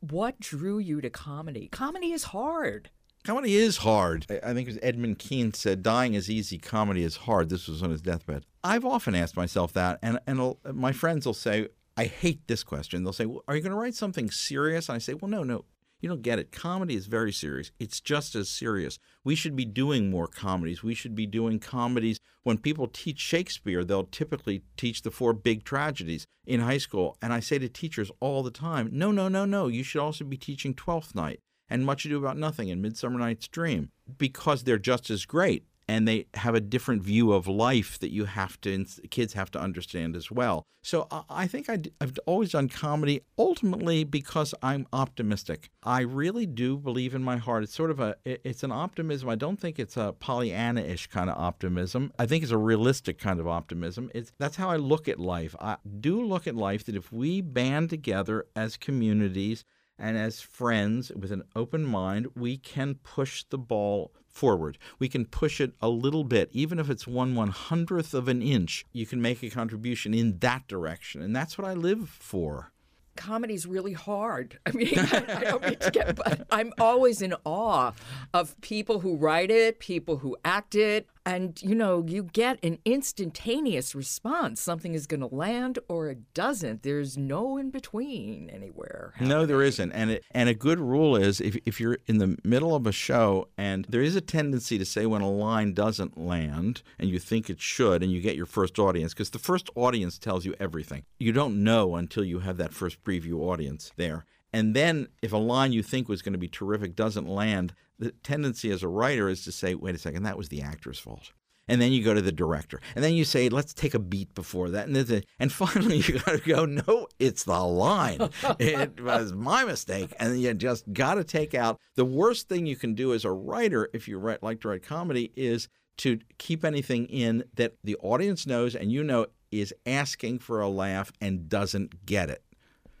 What 0.00 0.40
drew 0.40 0.78
you 0.78 1.00
to 1.00 1.10
comedy? 1.10 1.68
Comedy 1.68 2.12
is 2.12 2.24
hard. 2.24 2.90
Comedy 3.24 3.56
is 3.56 3.78
hard. 3.78 4.26
I 4.30 4.52
think 4.52 4.68
it 4.68 4.72
was 4.72 4.78
Edmund 4.82 5.18
Kean 5.18 5.54
said, 5.54 5.82
"Dying 5.82 6.12
is 6.12 6.28
easy, 6.28 6.58
comedy 6.58 7.02
is 7.02 7.16
hard." 7.16 7.48
This 7.48 7.66
was 7.66 7.82
on 7.82 7.90
his 7.90 8.02
deathbed. 8.02 8.44
I've 8.62 8.84
often 8.84 9.14
asked 9.14 9.36
myself 9.36 9.72
that, 9.72 9.98
and 10.02 10.18
and 10.26 10.56
my 10.70 10.92
friends 10.92 11.24
will 11.24 11.32
say, 11.32 11.68
"I 11.96 12.04
hate 12.04 12.46
this 12.46 12.62
question." 12.62 13.02
They'll 13.02 13.14
say, 13.14 13.24
well, 13.24 13.42
"Are 13.48 13.56
you 13.56 13.62
going 13.62 13.72
to 13.72 13.78
write 13.78 13.94
something 13.94 14.30
serious?" 14.30 14.90
And 14.90 14.96
I 14.96 14.98
say, 14.98 15.14
"Well, 15.14 15.30
no, 15.30 15.42
no 15.42 15.64
You 16.04 16.10
don't 16.10 16.20
get 16.20 16.38
it. 16.38 16.52
Comedy 16.52 16.96
is 16.96 17.06
very 17.06 17.32
serious. 17.32 17.70
It's 17.78 17.98
just 17.98 18.34
as 18.34 18.50
serious. 18.50 18.98
We 19.24 19.34
should 19.34 19.56
be 19.56 19.64
doing 19.64 20.10
more 20.10 20.26
comedies. 20.26 20.82
We 20.82 20.92
should 20.92 21.14
be 21.14 21.24
doing 21.24 21.58
comedies. 21.58 22.20
When 22.42 22.58
people 22.58 22.88
teach 22.88 23.18
Shakespeare, 23.18 23.84
they'll 23.84 24.04
typically 24.04 24.64
teach 24.76 25.00
the 25.00 25.10
four 25.10 25.32
big 25.32 25.64
tragedies 25.64 26.26
in 26.44 26.60
high 26.60 26.76
school. 26.76 27.16
And 27.22 27.32
I 27.32 27.40
say 27.40 27.58
to 27.58 27.70
teachers 27.70 28.10
all 28.20 28.42
the 28.42 28.50
time 28.50 28.90
no, 28.92 29.12
no, 29.12 29.28
no, 29.28 29.46
no. 29.46 29.68
You 29.68 29.82
should 29.82 30.02
also 30.02 30.26
be 30.26 30.36
teaching 30.36 30.74
Twelfth 30.74 31.14
Night 31.14 31.40
and 31.70 31.86
Much 31.86 32.04
Ado 32.04 32.18
About 32.18 32.36
Nothing 32.36 32.70
and 32.70 32.82
Midsummer 32.82 33.18
Night's 33.18 33.48
Dream 33.48 33.88
because 34.18 34.64
they're 34.64 34.76
just 34.76 35.08
as 35.08 35.24
great 35.24 35.64
and 35.88 36.08
they 36.08 36.26
have 36.34 36.54
a 36.54 36.60
different 36.60 37.02
view 37.02 37.32
of 37.32 37.46
life 37.46 37.98
that 37.98 38.10
you 38.10 38.24
have 38.24 38.60
to 38.62 38.84
kids 39.10 39.34
have 39.34 39.50
to 39.52 39.60
understand 39.60 40.16
as 40.16 40.30
well. 40.30 40.64
So 40.82 41.08
I 41.30 41.46
think 41.46 41.70
I, 41.70 41.78
have 42.00 42.18
always 42.26 42.50
done 42.50 42.68
comedy 42.68 43.22
ultimately 43.38 44.04
because 44.04 44.54
I'm 44.62 44.86
optimistic. 44.92 45.70
I 45.82 46.02
really 46.02 46.44
do 46.44 46.76
believe 46.76 47.14
in 47.14 47.24
my 47.24 47.38
heart. 47.38 47.62
It's 47.62 47.74
sort 47.74 47.90
of 47.90 48.00
a 48.00 48.16
it's 48.26 48.62
an 48.62 48.72
optimism. 48.72 49.30
I 49.30 49.34
don't 49.34 49.58
think 49.58 49.78
it's 49.78 49.96
a 49.96 50.14
Pollyanna-ish 50.18 51.06
kind 51.06 51.30
of 51.30 51.38
optimism. 51.38 52.12
I 52.18 52.26
think 52.26 52.42
it's 52.42 52.52
a 52.52 52.58
realistic 52.58 53.18
kind 53.18 53.40
of 53.40 53.48
optimism. 53.48 54.10
It's 54.14 54.32
that's 54.38 54.56
how 54.56 54.68
I 54.68 54.76
look 54.76 55.08
at 55.08 55.18
life. 55.18 55.56
I 55.58 55.78
do 56.00 56.22
look 56.22 56.46
at 56.46 56.54
life 56.54 56.84
that 56.84 56.96
if 56.96 57.10
we 57.10 57.40
band 57.40 57.88
together 57.88 58.44
as 58.54 58.76
communities 58.76 59.64
and 59.98 60.16
as 60.16 60.40
friends 60.40 61.12
with 61.14 61.30
an 61.32 61.42
open 61.54 61.84
mind, 61.84 62.28
we 62.34 62.56
can 62.56 62.96
push 62.96 63.44
the 63.48 63.58
ball 63.58 64.12
forward. 64.26 64.78
We 64.98 65.08
can 65.08 65.24
push 65.26 65.60
it 65.60 65.74
a 65.80 65.88
little 65.88 66.24
bit, 66.24 66.50
even 66.52 66.78
if 66.78 66.90
it's 66.90 67.06
one 67.06 67.34
one 67.34 67.48
hundredth 67.48 68.14
of 68.14 68.28
an 68.28 68.42
inch. 68.42 68.84
You 68.92 69.06
can 69.06 69.22
make 69.22 69.42
a 69.42 69.50
contribution 69.50 70.12
in 70.12 70.38
that 70.38 70.66
direction, 70.66 71.22
and 71.22 71.34
that's 71.34 71.56
what 71.56 71.66
I 71.66 71.74
live 71.74 72.08
for 72.08 72.72
comedy's 73.16 73.66
really 73.66 73.92
hard. 73.92 74.58
I 74.66 74.72
mean, 74.72 74.98
I, 74.98 75.44
don't 75.44 75.62
mean 75.62 75.78
to 75.78 75.90
get, 75.90 76.16
but 76.16 76.46
I'm 76.50 76.72
always 76.78 77.22
in 77.22 77.34
awe 77.44 77.92
of 78.32 78.60
people 78.60 79.00
who 79.00 79.16
write 79.16 79.50
it, 79.50 79.78
people 79.78 80.18
who 80.18 80.36
act 80.44 80.74
it, 80.74 81.08
and 81.26 81.60
you 81.62 81.74
know, 81.74 82.04
you 82.06 82.24
get 82.24 82.58
an 82.62 82.78
instantaneous 82.84 83.94
response. 83.94 84.60
Something 84.60 84.94
is 84.94 85.06
going 85.06 85.20
to 85.20 85.34
land 85.34 85.78
or 85.88 86.08
it 86.08 86.34
doesn't. 86.34 86.82
There's 86.82 87.16
no 87.16 87.56
in 87.56 87.70
between 87.70 88.50
anywhere. 88.50 89.12
Happening. 89.14 89.28
No, 89.28 89.46
there 89.46 89.62
isn't. 89.62 89.92
And 89.92 90.10
it, 90.12 90.24
and 90.32 90.48
a 90.48 90.54
good 90.54 90.78
rule 90.78 91.16
is 91.16 91.40
if 91.40 91.56
if 91.64 91.80
you're 91.80 91.98
in 92.06 92.18
the 92.18 92.36
middle 92.44 92.74
of 92.74 92.86
a 92.86 92.92
show 92.92 93.48
and 93.56 93.86
there 93.88 94.02
is 94.02 94.16
a 94.16 94.20
tendency 94.20 94.78
to 94.78 94.84
say 94.84 95.06
when 95.06 95.22
a 95.22 95.30
line 95.30 95.72
doesn't 95.72 96.18
land 96.18 96.82
and 96.98 97.08
you 97.08 97.18
think 97.18 97.48
it 97.48 97.60
should 97.60 98.02
and 98.02 98.12
you 98.12 98.20
get 98.20 98.36
your 98.36 98.46
first 98.46 98.78
audience 98.78 99.14
because 99.14 99.30
the 99.30 99.38
first 99.38 99.70
audience 99.74 100.18
tells 100.18 100.44
you 100.44 100.54
everything. 100.60 101.04
You 101.18 101.32
don't 101.32 101.62
know 101.64 101.96
until 101.96 102.24
you 102.24 102.40
have 102.40 102.56
that 102.58 102.74
first 102.74 103.02
preview 103.02 103.40
audience 103.40 103.92
there. 103.96 104.24
And 104.52 104.76
then 104.76 105.08
if 105.20 105.32
a 105.32 105.36
line 105.36 105.72
you 105.72 105.82
think 105.82 106.08
was 106.08 106.22
going 106.22 106.32
to 106.34 106.38
be 106.38 106.46
terrific 106.46 106.94
doesn't 106.94 107.28
land, 107.28 107.74
the 107.98 108.10
tendency 108.22 108.70
as 108.70 108.82
a 108.82 108.88
writer 108.88 109.28
is 109.28 109.44
to 109.44 109.52
say, 109.52 109.74
wait 109.74 109.94
a 109.94 109.98
second, 109.98 110.22
that 110.24 110.38
was 110.38 110.48
the 110.48 110.62
actor's 110.62 110.98
fault. 110.98 111.32
And 111.66 111.80
then 111.80 111.92
you 111.92 112.04
go 112.04 112.12
to 112.12 112.20
the 112.20 112.32
director. 112.32 112.80
And 112.94 113.02
then 113.02 113.14
you 113.14 113.24
say, 113.24 113.48
let's 113.48 113.72
take 113.72 113.94
a 113.94 113.98
beat 113.98 114.34
before 114.34 114.68
that. 114.70 114.86
And, 114.86 114.96
a, 114.96 115.22
and 115.38 115.50
finally 115.50 115.96
you 116.06 116.18
got 116.18 116.42
to 116.42 116.42
go, 116.46 116.66
no, 116.66 117.08
it's 117.18 117.44
the 117.44 117.60
line. 117.60 118.28
it 118.58 119.00
was 119.00 119.32
my 119.32 119.64
mistake. 119.64 120.12
And 120.18 120.40
you 120.40 120.52
just 120.54 120.92
got 120.92 121.14
to 121.14 121.24
take 121.24 121.54
out 121.54 121.80
the 121.94 122.04
worst 122.04 122.48
thing 122.48 122.66
you 122.66 122.76
can 122.76 122.94
do 122.94 123.14
as 123.14 123.24
a 123.24 123.32
writer, 123.32 123.88
if 123.94 124.08
you 124.08 124.18
write, 124.18 124.42
like 124.42 124.60
to 124.60 124.68
write 124.68 124.82
comedy, 124.82 125.32
is 125.36 125.68
to 125.98 126.18
keep 126.38 126.64
anything 126.64 127.06
in 127.06 127.44
that 127.54 127.74
the 127.82 127.96
audience 127.96 128.46
knows 128.46 128.74
and 128.74 128.92
you 128.92 129.04
know 129.04 129.26
is 129.50 129.72
asking 129.86 130.40
for 130.40 130.60
a 130.60 130.68
laugh 130.68 131.12
and 131.20 131.48
doesn't 131.48 132.04
get 132.04 132.28
it. 132.28 132.42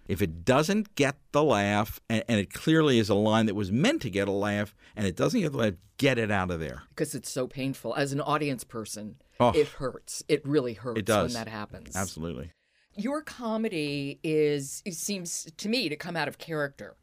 If 0.06 0.20
it 0.20 0.44
doesn't 0.44 0.94
get 0.94 1.16
the 1.32 1.42
laugh, 1.42 2.00
and, 2.08 2.22
and, 2.28 2.38
it 2.38 2.52
clearly 2.52 2.98
is 2.98 3.08
a 3.08 3.14
line 3.14 3.46
that 3.46 3.54
was 3.54 3.72
meant 3.72 4.02
to 4.02 4.10
get 4.10 4.28
a 4.28 4.32
laugh, 4.32 4.74
and 4.96 5.06
it 5.06 5.16
doesn't 5.16 5.40
get 5.40 5.52
the 5.52 5.58
laugh, 5.58 5.74
get 5.96 6.18
it 6.18 6.30
out 6.30 6.50
of 6.50 6.60
there. 6.60 6.82
Because 6.90 7.14
it's 7.14 7.30
so 7.30 7.46
painful. 7.46 7.94
As 7.94 8.12
an 8.12 8.20
audience 8.20 8.64
person, 8.64 9.16
oh, 9.40 9.50
it 9.50 9.68
hurts. 9.68 10.22
It 10.28 10.46
really 10.46 10.74
hurts 10.74 10.98
it 10.98 11.06
does. 11.06 11.34
when 11.34 11.44
that 11.44 11.50
happens. 11.50 11.96
Absolutely. 11.96 12.50
Your 12.96 13.22
comedy 13.22 14.20
is, 14.22 14.82
it 14.84 14.94
seems 14.94 15.50
to 15.56 15.68
me, 15.68 15.88
to 15.88 15.96
come 15.96 16.16
out 16.16 16.28
of 16.28 16.38
character 16.38 16.96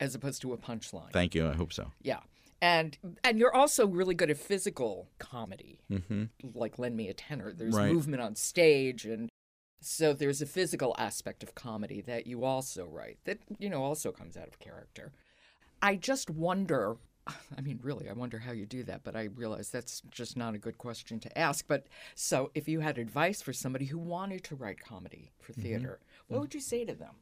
as 0.00 0.14
opposed 0.14 0.42
to 0.42 0.52
a 0.52 0.58
punchline. 0.58 1.12
Thank 1.12 1.34
you. 1.34 1.48
I 1.48 1.54
hope 1.54 1.72
so. 1.72 1.92
Yeah. 2.02 2.20
And 2.60 2.98
and 3.22 3.38
you're 3.38 3.54
also 3.54 3.86
really 3.86 4.16
good 4.16 4.30
at 4.30 4.36
physical 4.36 5.08
comedy, 5.20 5.78
mm-hmm. 5.90 6.24
like 6.54 6.76
lend 6.76 6.96
me 6.96 7.08
a 7.08 7.14
tenor. 7.14 7.52
There's 7.52 7.76
right. 7.76 7.92
movement 7.92 8.20
on 8.20 8.34
stage, 8.34 9.04
and 9.04 9.28
so 9.80 10.12
there's 10.12 10.42
a 10.42 10.46
physical 10.46 10.94
aspect 10.98 11.42
of 11.42 11.54
comedy 11.54 12.00
that 12.02 12.26
you 12.26 12.44
also 12.44 12.86
write 12.86 13.18
that, 13.24 13.38
you 13.58 13.70
know, 13.70 13.82
also 13.82 14.10
comes 14.10 14.36
out 14.36 14.48
of 14.48 14.58
character. 14.58 15.12
I 15.80 15.94
just 15.96 16.30
wonder, 16.30 16.96
I 17.56 17.60
mean, 17.60 17.78
really, 17.82 18.08
I 18.08 18.12
wonder 18.12 18.38
how 18.38 18.52
you 18.52 18.66
do 18.66 18.82
that, 18.84 19.04
but 19.04 19.14
I 19.14 19.28
realize 19.34 19.70
that's 19.70 20.02
just 20.10 20.36
not 20.36 20.54
a 20.54 20.58
good 20.58 20.78
question 20.78 21.20
to 21.20 21.38
ask. 21.38 21.66
But 21.68 21.86
so 22.14 22.50
if 22.54 22.68
you 22.68 22.80
had 22.80 22.98
advice 22.98 23.40
for 23.40 23.52
somebody 23.52 23.86
who 23.86 23.98
wanted 23.98 24.44
to 24.44 24.56
write 24.56 24.80
comedy 24.80 25.32
for 25.40 25.52
mm-hmm. 25.52 25.62
theater, 25.62 26.00
mm-hmm. 26.00 26.34
what 26.34 26.40
would 26.40 26.54
you 26.54 26.60
say 26.60 26.84
to 26.84 26.94
them? 26.94 27.14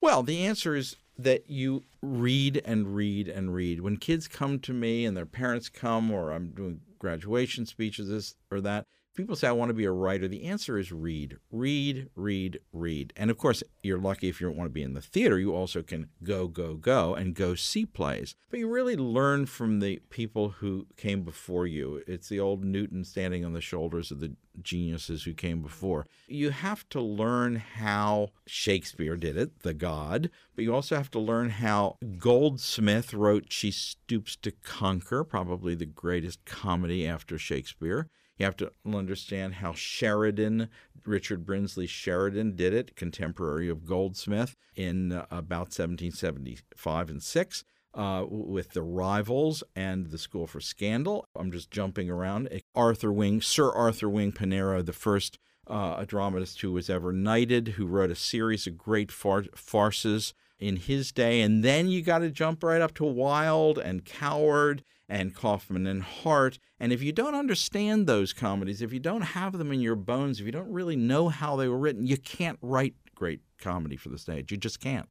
Well, 0.00 0.22
the 0.22 0.44
answer 0.44 0.76
is 0.76 0.96
that 1.18 1.50
you 1.50 1.84
read 2.02 2.62
and 2.64 2.94
read 2.94 3.28
and 3.28 3.52
read. 3.52 3.80
When 3.80 3.96
kids 3.96 4.28
come 4.28 4.60
to 4.60 4.72
me 4.72 5.04
and 5.04 5.16
their 5.16 5.26
parents 5.26 5.68
come, 5.68 6.10
or 6.12 6.30
I'm 6.30 6.50
doing 6.50 6.80
graduation 6.98 7.66
speeches, 7.66 8.08
this 8.08 8.34
or 8.50 8.60
that, 8.60 8.86
people 9.18 9.34
say, 9.34 9.48
I 9.48 9.52
want 9.52 9.70
to 9.70 9.74
be 9.74 9.84
a 9.84 9.90
writer, 9.90 10.28
the 10.28 10.44
answer 10.44 10.78
is 10.78 10.92
read, 10.92 11.38
read, 11.50 12.08
read, 12.14 12.60
read. 12.72 13.12
And 13.16 13.30
of 13.30 13.36
course, 13.36 13.64
you're 13.82 13.98
lucky 13.98 14.28
if 14.28 14.40
you 14.40 14.46
don't 14.46 14.56
want 14.56 14.68
to 14.68 14.72
be 14.72 14.82
in 14.82 14.94
the 14.94 15.02
theater, 15.02 15.38
you 15.40 15.54
also 15.54 15.82
can 15.82 16.08
go, 16.22 16.46
go, 16.46 16.74
go 16.74 17.14
and 17.16 17.34
go 17.34 17.56
see 17.56 17.84
plays. 17.84 18.36
But 18.48 18.60
you 18.60 18.68
really 18.68 18.96
learn 18.96 19.46
from 19.46 19.80
the 19.80 20.00
people 20.08 20.50
who 20.50 20.86
came 20.96 21.22
before 21.22 21.66
you. 21.66 22.00
It's 22.06 22.28
the 22.28 22.38
old 22.38 22.64
Newton 22.64 23.04
standing 23.04 23.44
on 23.44 23.54
the 23.54 23.60
shoulders 23.60 24.12
of 24.12 24.20
the 24.20 24.36
geniuses 24.62 25.24
who 25.24 25.34
came 25.34 25.62
before. 25.62 26.06
You 26.28 26.50
have 26.50 26.88
to 26.90 27.00
learn 27.00 27.56
how 27.56 28.28
Shakespeare 28.46 29.16
did 29.16 29.36
it, 29.36 29.62
the 29.62 29.74
god, 29.74 30.30
but 30.54 30.62
you 30.62 30.72
also 30.72 30.94
have 30.94 31.10
to 31.10 31.18
learn 31.18 31.50
how 31.50 31.96
Goldsmith 32.18 33.12
wrote 33.12 33.46
She 33.48 33.72
Stoops 33.72 34.36
to 34.36 34.52
Conquer, 34.52 35.24
probably 35.24 35.74
the 35.74 35.86
greatest 35.86 36.44
comedy 36.44 37.06
after 37.06 37.36
Shakespeare. 37.36 38.08
You 38.38 38.46
have 38.46 38.56
to 38.58 38.72
understand 38.86 39.54
how 39.54 39.72
Sheridan, 39.72 40.68
Richard 41.04 41.44
Brinsley 41.44 41.88
Sheridan, 41.88 42.54
did 42.54 42.72
it, 42.72 42.96
contemporary 42.96 43.68
of 43.68 43.84
Goldsmith, 43.84 44.56
in 44.76 45.12
uh, 45.12 45.26
about 45.30 45.68
1775 45.76 47.10
and 47.10 47.22
6. 47.22 47.64
Uh, 47.94 48.24
with 48.28 48.74
the 48.74 48.82
rivals 48.82 49.64
and 49.74 50.10
the 50.10 50.18
School 50.18 50.46
for 50.46 50.60
Scandal. 50.60 51.24
I'm 51.34 51.50
just 51.50 51.70
jumping 51.70 52.08
around. 52.10 52.48
Arthur 52.74 53.10
Wing, 53.10 53.40
Sir 53.40 53.72
Arthur 53.72 54.08
Wing 54.08 54.30
Pinero, 54.30 54.82
the 54.82 54.92
first 54.92 55.38
uh, 55.66 56.04
dramatist 56.04 56.60
who 56.60 56.70
was 56.70 56.88
ever 56.90 57.12
knighted, 57.12 57.68
who 57.68 57.86
wrote 57.86 58.10
a 58.10 58.14
series 58.14 58.66
of 58.66 58.78
great 58.78 59.10
far- 59.10 59.46
farces 59.54 60.34
in 60.58 60.76
his 60.76 61.12
day. 61.12 61.40
And 61.40 61.64
then 61.64 61.88
you 61.88 62.02
got 62.02 62.18
to 62.18 62.30
jump 62.30 62.62
right 62.62 62.82
up 62.82 62.94
to 62.94 63.04
Wilde 63.04 63.78
and 63.78 64.04
Coward 64.04 64.84
and 65.08 65.34
Kaufman 65.34 65.86
and 65.86 66.02
Hart. 66.02 66.58
And 66.78 66.92
if 66.92 67.02
you 67.02 67.12
don't 67.12 67.34
understand 67.34 68.06
those 68.06 68.32
comedies, 68.32 68.82
if 68.82 68.92
you 68.92 69.00
don't 69.00 69.22
have 69.22 69.56
them 69.56 69.72
in 69.72 69.80
your 69.80 69.96
bones, 69.96 70.40
if 70.40 70.46
you 70.46 70.52
don't 70.52 70.70
really 70.70 70.96
know 70.96 71.28
how 71.28 71.56
they 71.56 71.68
were 71.68 71.78
written, 71.78 72.06
you 72.06 72.16
can't 72.16 72.58
write 72.60 72.94
great 73.14 73.40
comedy 73.58 73.96
for 73.96 74.10
the 74.10 74.18
stage. 74.18 74.50
You 74.50 74.58
just 74.58 74.80
can't. 74.80 75.08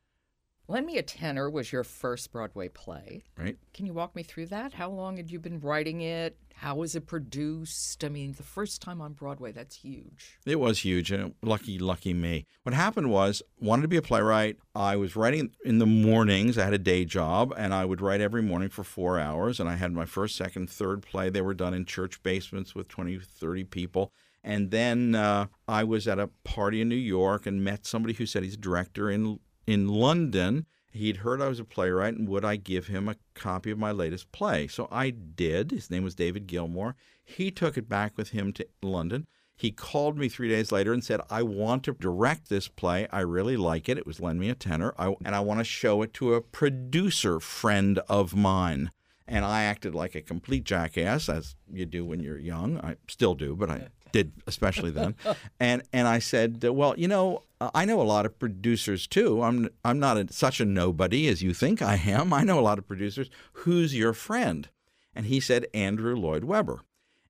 Lend 0.69 0.85
Me 0.85 0.97
a 0.97 1.01
Tenor 1.01 1.49
was 1.49 1.71
your 1.71 1.85
first 1.85 2.33
Broadway 2.33 2.67
play. 2.67 3.23
Right. 3.37 3.57
Can 3.73 3.85
you 3.85 3.93
walk 3.93 4.17
me 4.17 4.23
through 4.23 4.47
that? 4.47 4.73
How 4.73 4.89
long 4.89 5.15
had 5.15 5.31
you 5.31 5.39
been 5.39 5.61
writing 5.61 6.01
it? 6.01 6.35
How 6.55 6.75
was 6.75 6.93
it 6.93 7.07
produced? 7.07 8.03
I 8.03 8.09
mean, 8.09 8.33
the 8.33 8.43
first 8.43 8.81
time 8.81 8.99
on 8.99 9.13
Broadway, 9.13 9.53
that's 9.53 9.77
huge. 9.77 10.37
It 10.45 10.59
was 10.59 10.79
huge, 10.79 11.09
and 11.09 11.35
lucky, 11.41 11.79
lucky 11.79 12.13
me. 12.13 12.47
What 12.63 12.75
happened 12.75 13.09
was, 13.11 13.41
wanted 13.61 13.83
to 13.83 13.87
be 13.87 13.95
a 13.95 14.01
playwright. 14.01 14.57
I 14.75 14.97
was 14.97 15.15
writing 15.15 15.51
in 15.63 15.79
the 15.79 15.85
mornings. 15.85 16.57
I 16.57 16.65
had 16.65 16.73
a 16.73 16.79
day 16.79 17.05
job, 17.05 17.53
and 17.55 17.73
I 17.73 17.85
would 17.85 18.01
write 18.01 18.19
every 18.19 18.41
morning 18.41 18.67
for 18.67 18.83
four 18.83 19.19
hours. 19.19 19.61
And 19.61 19.69
I 19.69 19.77
had 19.77 19.93
my 19.93 20.05
first, 20.05 20.35
second, 20.35 20.69
third 20.69 21.01
play. 21.01 21.29
They 21.29 21.41
were 21.41 21.53
done 21.53 21.75
in 21.75 21.85
church 21.85 22.21
basements 22.23 22.75
with 22.75 22.89
20, 22.89 23.19
30 23.19 23.63
people. 23.65 24.11
And 24.43 24.71
then 24.71 25.15
uh, 25.15 25.47
I 25.67 25.83
was 25.83 26.07
at 26.07 26.19
a 26.19 26.27
party 26.43 26.81
in 26.81 26.89
New 26.89 26.95
York 26.95 27.45
and 27.45 27.63
met 27.63 27.85
somebody 27.85 28.13
who 28.13 28.25
said 28.25 28.43
he's 28.43 28.53
a 28.53 28.57
director 28.57 29.09
in 29.09 29.39
in 29.67 29.87
London. 29.87 30.65
He'd 30.91 31.17
heard 31.17 31.41
I 31.41 31.49
was 31.49 31.59
a 31.59 31.65
playwright 31.65 32.15
and 32.15 32.27
would 32.27 32.43
I 32.43 32.55
give 32.55 32.87
him 32.87 33.07
a 33.07 33.17
copy 33.35 33.69
of 33.69 33.77
my 33.77 33.91
latest 33.91 34.31
play? 34.31 34.67
So 34.67 34.87
I 34.89 35.11
did. 35.11 35.69
His 35.69 35.91
name 35.91 36.03
was 36.03 36.15
David 36.15 36.47
Gilmore. 36.47 36.95
He 37.23 37.51
took 37.51 37.77
it 37.77 37.87
back 37.87 38.17
with 38.17 38.29
him 38.29 38.51
to 38.53 38.65
London. 38.81 39.27
He 39.55 39.71
called 39.71 40.17
me 40.17 40.29
three 40.29 40.49
days 40.49 40.71
later 40.71 40.93
and 40.93 41.03
said, 41.03 41.19
I 41.29 41.41
want 41.43 41.83
to 41.83 41.93
direct 41.93 42.47
this 42.47 42.67
play. 42.67 43.07
I 43.11 43.21
really 43.21 43.57
like 43.57 43.89
it. 43.89 43.97
It 43.97 44.05
was 44.05 44.19
Lend 44.19 44.39
Me 44.39 44.49
a 44.49 44.55
Tenor. 44.55 44.93
I, 44.97 45.15
and 45.25 45.35
I 45.35 45.39
want 45.39 45.59
to 45.59 45.63
show 45.63 46.03
it 46.03 46.13
to 46.15 46.35
a 46.35 46.41
producer 46.41 47.39
friend 47.39 47.99
of 48.07 48.35
mine. 48.35 48.91
And 49.27 49.43
I 49.43 49.63
acted 49.63 49.93
like 49.93 50.15
a 50.15 50.21
complete 50.21 50.63
jackass, 50.63 51.27
as 51.27 51.55
you 51.71 51.85
do 51.85 52.05
when 52.05 52.21
you're 52.21 52.37
young. 52.37 52.79
I 52.79 52.95
still 53.09 53.33
do, 53.35 53.55
but 53.55 53.69
I 53.69 53.87
did 54.11 54.31
especially 54.47 54.91
then. 54.91 55.15
and 55.59 55.83
and 55.93 56.07
I 56.07 56.19
said, 56.19 56.63
well, 56.63 56.93
you 56.97 57.07
know, 57.07 57.43
I 57.59 57.85
know 57.85 58.01
a 58.01 58.03
lot 58.03 58.25
of 58.25 58.37
producers 58.39 59.07
too. 59.07 59.41
I'm 59.41 59.69
I'm 59.83 59.99
not 59.99 60.17
a, 60.17 60.31
such 60.31 60.59
a 60.59 60.65
nobody 60.65 61.27
as 61.27 61.41
you 61.41 61.53
think 61.53 61.81
I 61.81 61.95
am. 61.95 62.33
I 62.33 62.43
know 62.43 62.59
a 62.59 62.61
lot 62.61 62.77
of 62.77 62.87
producers. 62.87 63.29
Who's 63.53 63.95
your 63.95 64.13
friend? 64.13 64.69
And 65.15 65.25
he 65.25 65.39
said 65.39 65.65
Andrew 65.73 66.15
Lloyd 66.15 66.43
Webber. 66.43 66.81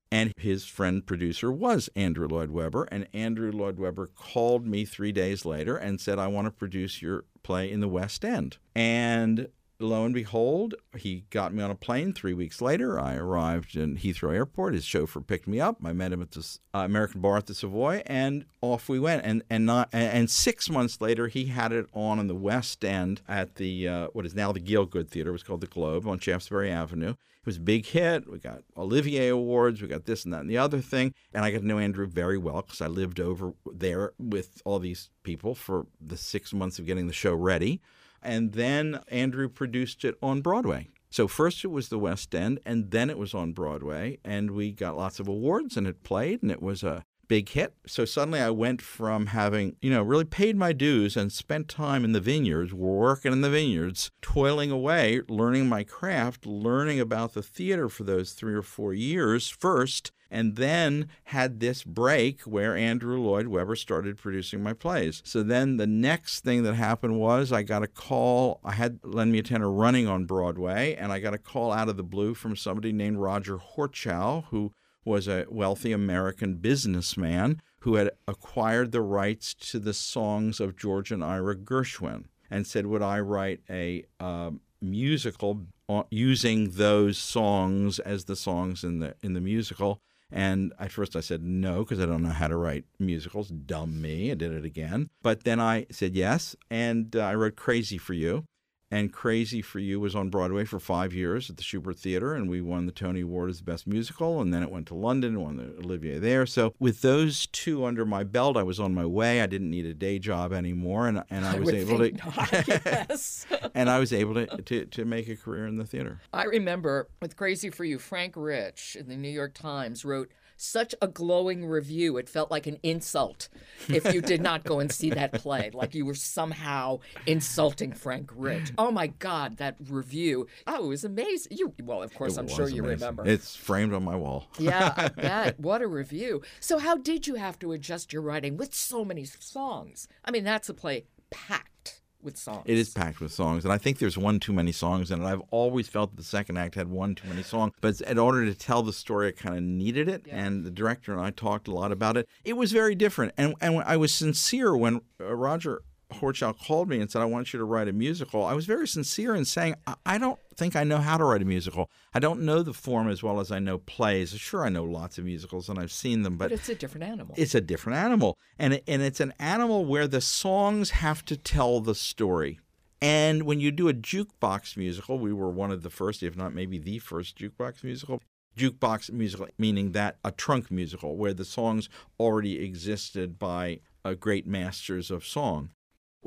And 0.09 0.31
his 0.37 0.65
friend 0.65 1.05
producer 1.05 1.51
was 1.51 1.89
Andrew 1.95 2.27
Lloyd 2.27 2.49
Webber. 2.51 2.87
And 2.91 3.07
Andrew 3.13 3.51
Lloyd 3.51 3.77
Webber 3.77 4.07
called 4.07 4.65
me 4.65 4.85
three 4.85 5.11
days 5.11 5.45
later 5.45 5.75
and 5.75 5.99
said, 5.99 6.17
I 6.17 6.27
want 6.27 6.45
to 6.45 6.51
produce 6.51 7.01
your 7.01 7.25
play 7.43 7.69
in 7.69 7.81
the 7.81 7.89
West 7.89 8.23
End. 8.23 8.57
And 8.73 9.49
lo 9.79 10.05
and 10.05 10.13
behold, 10.13 10.75
he 10.95 11.25
got 11.29 11.53
me 11.53 11.61
on 11.61 11.71
a 11.71 11.75
plane 11.75 12.13
three 12.13 12.33
weeks 12.33 12.61
later. 12.61 12.99
I 12.99 13.15
arrived 13.15 13.75
in 13.75 13.97
Heathrow 13.97 14.33
Airport. 14.33 14.73
His 14.73 14.85
chauffeur 14.85 15.21
picked 15.21 15.47
me 15.47 15.59
up. 15.59 15.77
I 15.83 15.93
met 15.93 16.11
him 16.11 16.21
at 16.21 16.31
the 16.31 16.57
uh, 16.73 16.79
American 16.79 17.21
Bar 17.21 17.37
at 17.37 17.47
the 17.47 17.53
Savoy, 17.53 18.01
and 18.05 18.45
off 18.61 18.89
we 18.89 18.99
went. 18.99 19.23
And 19.25 19.43
and 19.49 19.65
not 19.65 19.89
and 19.93 20.29
six 20.29 20.69
months 20.69 20.99
later, 21.01 21.27
he 21.27 21.45
had 21.45 21.71
it 21.71 21.87
on 21.93 22.19
in 22.19 22.27
the 22.27 22.35
West 22.35 22.83
End 22.83 23.21
at 23.27 23.55
the 23.55 23.87
uh, 23.87 24.07
what 24.13 24.25
is 24.25 24.35
now 24.35 24.51
the 24.51 24.59
Gielgud 24.59 25.09
Theater. 25.09 25.29
It 25.29 25.33
was 25.33 25.43
called 25.43 25.61
the 25.61 25.67
Globe 25.67 26.07
on 26.07 26.19
Shaftesbury 26.19 26.71
Avenue. 26.71 27.11
It 27.11 27.45
was 27.45 27.57
a 27.57 27.61
big 27.61 27.85
hit. 27.85 28.29
We 28.29 28.39
got 28.39 28.63
Olivier 28.75 29.29
Awards. 29.29 29.81
We 29.81 29.87
got 29.87 30.05
this 30.05 30.25
and 30.25 30.33
that 30.33 30.41
and 30.41 30.49
the 30.49 30.57
other 30.57 30.81
thing. 30.81 31.13
And 31.33 31.45
I 31.45 31.51
got 31.51 31.59
to 31.59 31.67
know 31.67 31.79
Andrew 31.79 32.05
very 32.05 32.37
well 32.37 32.61
because 32.61 32.81
I 32.81 32.87
lived 32.87 33.21
over 33.21 33.53
there 33.71 34.11
with 34.19 34.61
all 34.65 34.79
these 34.79 35.09
people 35.23 35.55
for 35.55 35.85
the 36.01 36.17
six 36.17 36.53
months 36.53 36.77
of 36.77 36.85
getting 36.85 37.07
the 37.07 37.13
show 37.13 37.33
ready 37.33 37.79
and 38.27 38.51
then 38.51 38.99
Andrew 39.07 39.47
produced 39.47 40.05
it 40.05 40.15
on 40.21 40.41
Broadway. 40.41 40.89
So 41.09 41.27
first 41.27 41.63
it 41.63 41.69
was 41.69 41.87
the 41.87 41.97
West 41.97 42.35
End, 42.35 42.59
and 42.65 42.91
then 42.91 43.09
it 43.09 43.17
was 43.17 43.33
on 43.33 43.53
Broadway, 43.53 44.19
and 44.25 44.51
we 44.51 44.73
got 44.73 44.97
lots 44.97 45.19
of 45.19 45.27
awards, 45.27 45.77
and 45.77 45.87
it 45.87 46.03
played, 46.03 46.43
and 46.43 46.51
it 46.51 46.61
was 46.61 46.83
a 46.83 47.05
big 47.29 47.49
hit. 47.49 47.73
So 47.85 48.03
suddenly 48.05 48.41
I 48.41 48.49
went 48.49 48.81
from 48.81 49.27
having, 49.27 49.77
you 49.81 49.89
know, 49.89 50.03
really 50.03 50.25
paid 50.25 50.57
my 50.57 50.73
dues 50.73 51.15
and 51.15 51.31
spent 51.31 51.69
time 51.69 52.03
in 52.03 52.11
the 52.11 52.21
vineyards, 52.21 52.73
working 52.73 53.31
in 53.31 53.41
the 53.41 53.49
vineyards, 53.49 54.11
toiling 54.21 54.71
away, 54.71 55.21
learning 55.29 55.67
my 55.67 55.83
craft, 55.83 56.45
learning 56.45 56.99
about 56.99 57.33
the 57.33 57.43
theater 57.43 57.87
for 57.87 58.03
those 58.03 58.33
three 58.33 58.53
or 58.53 58.61
four 58.61 58.93
years 58.93 59.49
first, 59.49 60.11
and 60.29 60.55
then 60.55 61.09
had 61.25 61.59
this 61.59 61.83
break 61.83 62.41
where 62.41 62.75
Andrew 62.75 63.19
Lloyd 63.19 63.47
Webber 63.47 63.75
started 63.75 64.17
producing 64.17 64.61
my 64.61 64.73
plays. 64.73 65.21
So 65.25 65.43
then 65.43 65.77
the 65.77 65.87
next 65.87 66.43
thing 66.43 66.63
that 66.63 66.75
happened 66.75 67.19
was 67.19 67.51
I 67.51 67.63
got 67.63 67.83
a 67.83 67.87
call. 67.87 68.59
I 68.63 68.73
had 68.73 68.99
Lend 69.03 69.31
Me 69.31 69.39
a 69.39 69.43
Tenor 69.43 69.71
running 69.71 70.07
on 70.07 70.25
Broadway, 70.25 70.95
and 70.95 71.11
I 71.11 71.19
got 71.19 71.33
a 71.33 71.37
call 71.37 71.71
out 71.71 71.89
of 71.89 71.97
the 71.97 72.03
blue 72.03 72.33
from 72.33 72.55
somebody 72.55 72.91
named 72.91 73.17
Roger 73.17 73.57
Horchow, 73.57 74.45
who 74.45 74.73
was 75.05 75.27
a 75.27 75.45
wealthy 75.49 75.91
American 75.91 76.55
businessman 76.55 77.61
who 77.79 77.95
had 77.95 78.11
acquired 78.27 78.91
the 78.91 79.01
rights 79.01 79.53
to 79.53 79.79
the 79.79 79.93
songs 79.93 80.59
of 80.59 80.75
George 80.75 81.11
and 81.11 81.23
Ira 81.23 81.55
Gershwin 81.55 82.25
and 82.49 82.67
said, 82.67 82.85
Would 82.85 83.01
I 83.01 83.19
write 83.19 83.61
a 83.69 84.03
uh, 84.19 84.51
musical 84.81 85.67
using 86.09 86.71
those 86.71 87.17
songs 87.17 87.99
as 87.99 88.25
the 88.25 88.35
songs 88.35 88.83
in 88.83 88.99
the 88.99 89.15
in 89.21 89.33
the 89.33 89.41
musical 89.41 90.01
and 90.31 90.73
at 90.79 90.91
first 90.91 91.15
I 91.15 91.21
said 91.21 91.43
no 91.43 91.83
because 91.83 91.99
I 91.99 92.05
don't 92.05 92.23
know 92.23 92.29
how 92.29 92.47
to 92.47 92.57
write 92.57 92.85
musicals. 92.99 93.49
Dumb 93.49 94.01
me. 94.01 94.31
I 94.31 94.35
did 94.35 94.51
it 94.51 94.65
again. 94.65 95.09
But 95.21 95.43
then 95.43 95.59
I 95.59 95.85
said 95.91 96.15
yes, 96.15 96.55
and 96.69 97.15
uh, 97.15 97.21
I 97.21 97.35
wrote 97.35 97.55
Crazy 97.55 97.97
for 97.97 98.13
You 98.13 98.45
and 98.89 99.11
Crazy 99.11 99.61
for 99.61 99.79
You 99.79 99.99
was 99.99 100.15
on 100.15 100.29
Broadway 100.29 100.63
for 100.63 100.79
five 100.79 101.13
years 101.13 101.49
at 101.49 101.57
the 101.57 101.63
Shubert 101.63 101.97
Theater, 101.99 102.33
and 102.33 102.49
we 102.49 102.61
won 102.61 102.85
the 102.85 102.91
Tony 102.91 103.21
Award 103.21 103.49
as 103.49 103.57
the 103.57 103.63
best 103.63 103.85
musical. 103.85 104.39
And 104.41 104.53
then 104.53 104.63
it 104.63 104.71
went 104.71 104.87
to 104.87 104.95
London, 104.95 105.35
and 105.35 105.43
won 105.43 105.57
the 105.57 105.83
Olivier 105.83 106.19
there. 106.19 106.45
So 106.45 106.73
with 106.79 107.01
those 107.01 107.47
two 107.47 107.85
under 107.85 108.05
my 108.05 108.23
belt, 108.23 108.55
I 108.55 108.63
was 108.63 108.79
on 108.79 108.93
my 108.93 109.05
way. 109.05 109.41
I 109.41 109.45
didn't 109.45 109.69
need 109.69 109.85
a 109.85 109.93
day 109.93 110.19
job 110.19 110.53
anymore, 110.53 111.07
and 111.07 111.23
and 111.29 111.45
I, 111.45 111.57
I 111.57 111.59
was 111.59 111.69
able 111.69 111.97
to. 111.99 112.11
Not, 112.11 112.67
yes. 112.67 113.45
and 113.73 113.89
I 113.89 113.99
was 113.99 114.13
able 114.13 114.35
to, 114.35 114.45
to 114.45 114.85
to 114.85 115.05
make 115.05 115.27
a 115.27 115.35
career 115.35 115.67
in 115.67 115.77
the 115.77 115.85
theater. 115.85 116.21
I 116.33 116.43
remember 116.43 117.09
with 117.21 117.35
Crazy 117.35 117.69
for 117.69 117.83
You, 117.83 117.99
Frank 117.99 118.33
Rich 118.35 118.95
in 118.99 119.07
the 119.09 119.17
New 119.17 119.29
York 119.29 119.53
Times 119.53 120.05
wrote 120.05 120.31
such 120.57 120.93
a 121.01 121.07
glowing 121.07 121.65
review. 121.65 122.17
It 122.17 122.27
felt 122.27 122.51
like 122.51 122.67
an 122.67 122.79
insult 122.83 123.47
if 123.87 124.13
you 124.13 124.21
did 124.21 124.41
not 124.41 124.63
go 124.63 124.79
and 124.79 124.91
see 124.91 125.09
that 125.11 125.33
play, 125.33 125.69
like 125.73 125.95
you 125.95 126.05
were 126.05 126.15
somehow 126.15 126.99
insulting 127.25 127.93
Frank 127.93 128.31
Rich. 128.35 128.71
Oh 128.77 128.91
my 128.91 129.07
God, 129.07 129.57
that 129.57 129.75
review! 129.89 130.47
Oh, 130.65 130.85
it 130.85 130.87
was 130.87 131.03
amazing. 131.03 131.57
You 131.57 131.73
well, 131.83 132.03
of 132.03 132.13
course, 132.13 132.35
It 132.37 132.39
I'm 132.41 132.47
sure 132.47 132.65
was 132.65 132.73
you 132.73 132.83
amazing. 132.83 132.99
remember. 132.99 133.25
It's 133.27 133.55
framed 133.55 133.93
on 133.93 134.03
my 134.03 134.15
wall. 134.15 134.47
yeah, 134.59 134.93
I 134.97 135.07
bet. 135.21 135.59
What 135.59 135.81
a 135.81 135.87
review. 135.87 136.41
So, 136.59 136.79
how 136.79 136.97
did 136.97 137.27
you 137.27 137.35
have 137.35 137.59
to 137.59 137.71
adjust 137.71 138.11
your 138.11 138.21
writing 138.21 138.57
with 138.57 138.73
so 138.73 139.05
many 139.05 139.23
songs? 139.25 140.07
I 140.25 140.31
mean, 140.31 140.43
that's 140.43 140.69
a 140.69 140.73
play 140.73 141.05
packed 141.29 142.01
with 142.27 142.37
songs. 142.37 142.63
It 142.65 142.77
is 142.77 142.89
packed 142.89 143.21
with 143.21 143.31
songs, 143.31 143.63
and 143.63 143.73
I 143.73 143.77
think 143.77 143.99
there's 143.99 144.17
one 144.17 144.39
too 144.39 144.51
many 144.51 144.73
songs 144.73 145.11
in 145.11 145.23
it. 145.23 145.25
I've 145.25 145.41
always 145.49 145.87
felt 145.87 146.11
that 146.11 146.17
the 146.17 146.23
second 146.23 146.57
act 146.57 146.75
had 146.75 146.89
one 146.89 147.15
too 147.15 147.27
many 147.29 147.41
songs, 147.41 147.73
but 147.79 148.01
in 148.01 148.19
order 148.19 148.45
to 148.45 148.53
tell 148.53 148.83
the 148.83 148.91
story, 148.91 149.29
I 149.29 149.31
kind 149.31 149.55
of 149.55 149.63
needed 149.63 150.09
it. 150.09 150.25
Yeah. 150.27 150.45
And 150.45 150.65
the 150.65 150.69
director 150.69 151.13
and 151.13 151.21
I 151.21 151.31
talked 151.31 151.69
a 151.69 151.71
lot 151.71 151.93
about 151.93 152.17
it. 152.17 152.27
It 152.43 152.57
was 152.57 152.73
very 152.73 152.95
different, 152.95 153.33
and 153.37 153.55
and 153.61 153.81
I 153.85 153.95
was 153.95 154.13
sincere 154.13 154.75
when 154.75 154.99
uh, 155.21 155.33
Roger 155.33 155.81
Horchow 156.13 156.57
called 156.57 156.89
me 156.89 156.99
and 156.99 157.11
said, 157.11 157.21
"I 157.21 157.25
want 157.25 157.53
you 157.53 157.59
to 157.59 157.65
write 157.65 157.87
a 157.87 157.93
musical." 157.93 158.43
I 158.43 158.53
was 158.53 158.65
very 158.65 158.87
sincere 158.87 159.35
in 159.35 159.45
saying, 159.45 159.75
I, 160.05 160.17
don't 160.17 160.39
think 160.55 160.75
I 160.75 160.83
know 160.83 160.97
how 160.97 161.17
to 161.17 161.23
write 161.23 161.41
a 161.41 161.45
musical. 161.45 161.89
I 162.13 162.19
don't 162.19 162.41
know 162.41 162.63
the 162.63 162.73
form 162.73 163.09
as 163.09 163.21
well 163.21 163.39
as 163.39 163.51
I 163.51 163.59
know 163.59 163.77
plays. 163.77 164.31
Sure, 164.31 164.65
I 164.65 164.69
know 164.69 164.83
lots 164.83 165.17
of 165.17 165.25
musicals 165.25 165.69
and 165.69 165.77
I've 165.77 165.91
seen 165.91 166.23
them, 166.23 166.37
but 166.37 166.51
it's 166.51 166.69
a 166.69 166.75
different 166.75 167.03
animal. 167.05 167.35
it's 167.37 167.55
a 167.55 167.61
different 167.61 167.97
animal 167.97 168.37
and 168.57 168.75
it, 168.75 168.83
and 168.87 169.01
it's 169.01 169.19
an 169.19 169.33
animal 169.39 169.85
where 169.85 170.07
the 170.07 170.21
songs 170.21 170.91
have 170.91 171.23
to 171.25 171.37
tell 171.37 171.79
the 171.79 171.95
story 171.95 172.59
and 173.01 173.43
when 173.43 173.59
you 173.59 173.71
do 173.71 173.87
a 173.89 173.93
jukebox 173.93 174.75
musical 174.77 175.19
we 175.19 175.31
were 175.33 175.49
one 175.49 175.71
of 175.71 175.83
the 175.83 175.89
first 175.89 176.23
if 176.23 176.35
not 176.35 176.53
maybe 176.53 176.77
the 176.77 176.99
first 176.99 177.37
jukebox 177.37 177.83
musical 177.83 178.21
jukebox 178.57 179.11
musical 179.11 179.47
meaning 179.57 179.91
that 179.91 180.17
a 180.23 180.31
trunk 180.31 180.71
musical 180.71 181.15
where 181.15 181.33
the 181.33 181.45
songs 181.45 181.89
already 182.19 182.63
existed 182.63 183.37
by 183.37 183.79
uh, 184.03 184.13
great 184.13 184.47
masters 184.47 185.11
of 185.11 185.25
song 185.25 185.69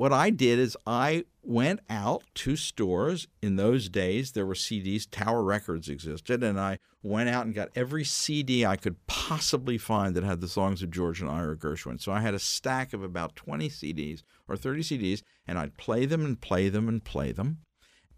what 0.01 0.11
I 0.11 0.31
did 0.31 0.57
is 0.57 0.75
I 0.87 1.25
went 1.43 1.81
out 1.87 2.23
to 2.33 2.55
stores. 2.55 3.27
In 3.39 3.55
those 3.55 3.87
days, 3.87 4.31
there 4.31 4.47
were 4.47 4.55
CDs, 4.55 5.05
Tower 5.07 5.43
Records 5.43 5.89
existed, 5.89 6.41
and 6.41 6.59
I 6.59 6.79
went 7.03 7.29
out 7.29 7.45
and 7.45 7.53
got 7.53 7.69
every 7.75 8.03
CD 8.03 8.65
I 8.65 8.77
could 8.77 8.95
possibly 9.05 9.77
find 9.77 10.15
that 10.15 10.23
had 10.23 10.41
the 10.41 10.47
songs 10.47 10.81
of 10.81 10.89
George 10.89 11.21
and 11.21 11.29
Ira 11.29 11.55
Gershwin. 11.55 12.01
So 12.01 12.11
I 12.11 12.21
had 12.21 12.33
a 12.33 12.39
stack 12.39 12.93
of 12.93 13.03
about 13.03 13.35
20 13.35 13.69
CDs 13.69 14.23
or 14.47 14.57
30 14.57 14.81
CDs, 14.81 15.21
and 15.45 15.59
I'd 15.59 15.77
play 15.77 16.07
them 16.07 16.25
and 16.25 16.41
play 16.41 16.67
them 16.67 16.89
and 16.89 17.03
play 17.03 17.31
them. 17.31 17.59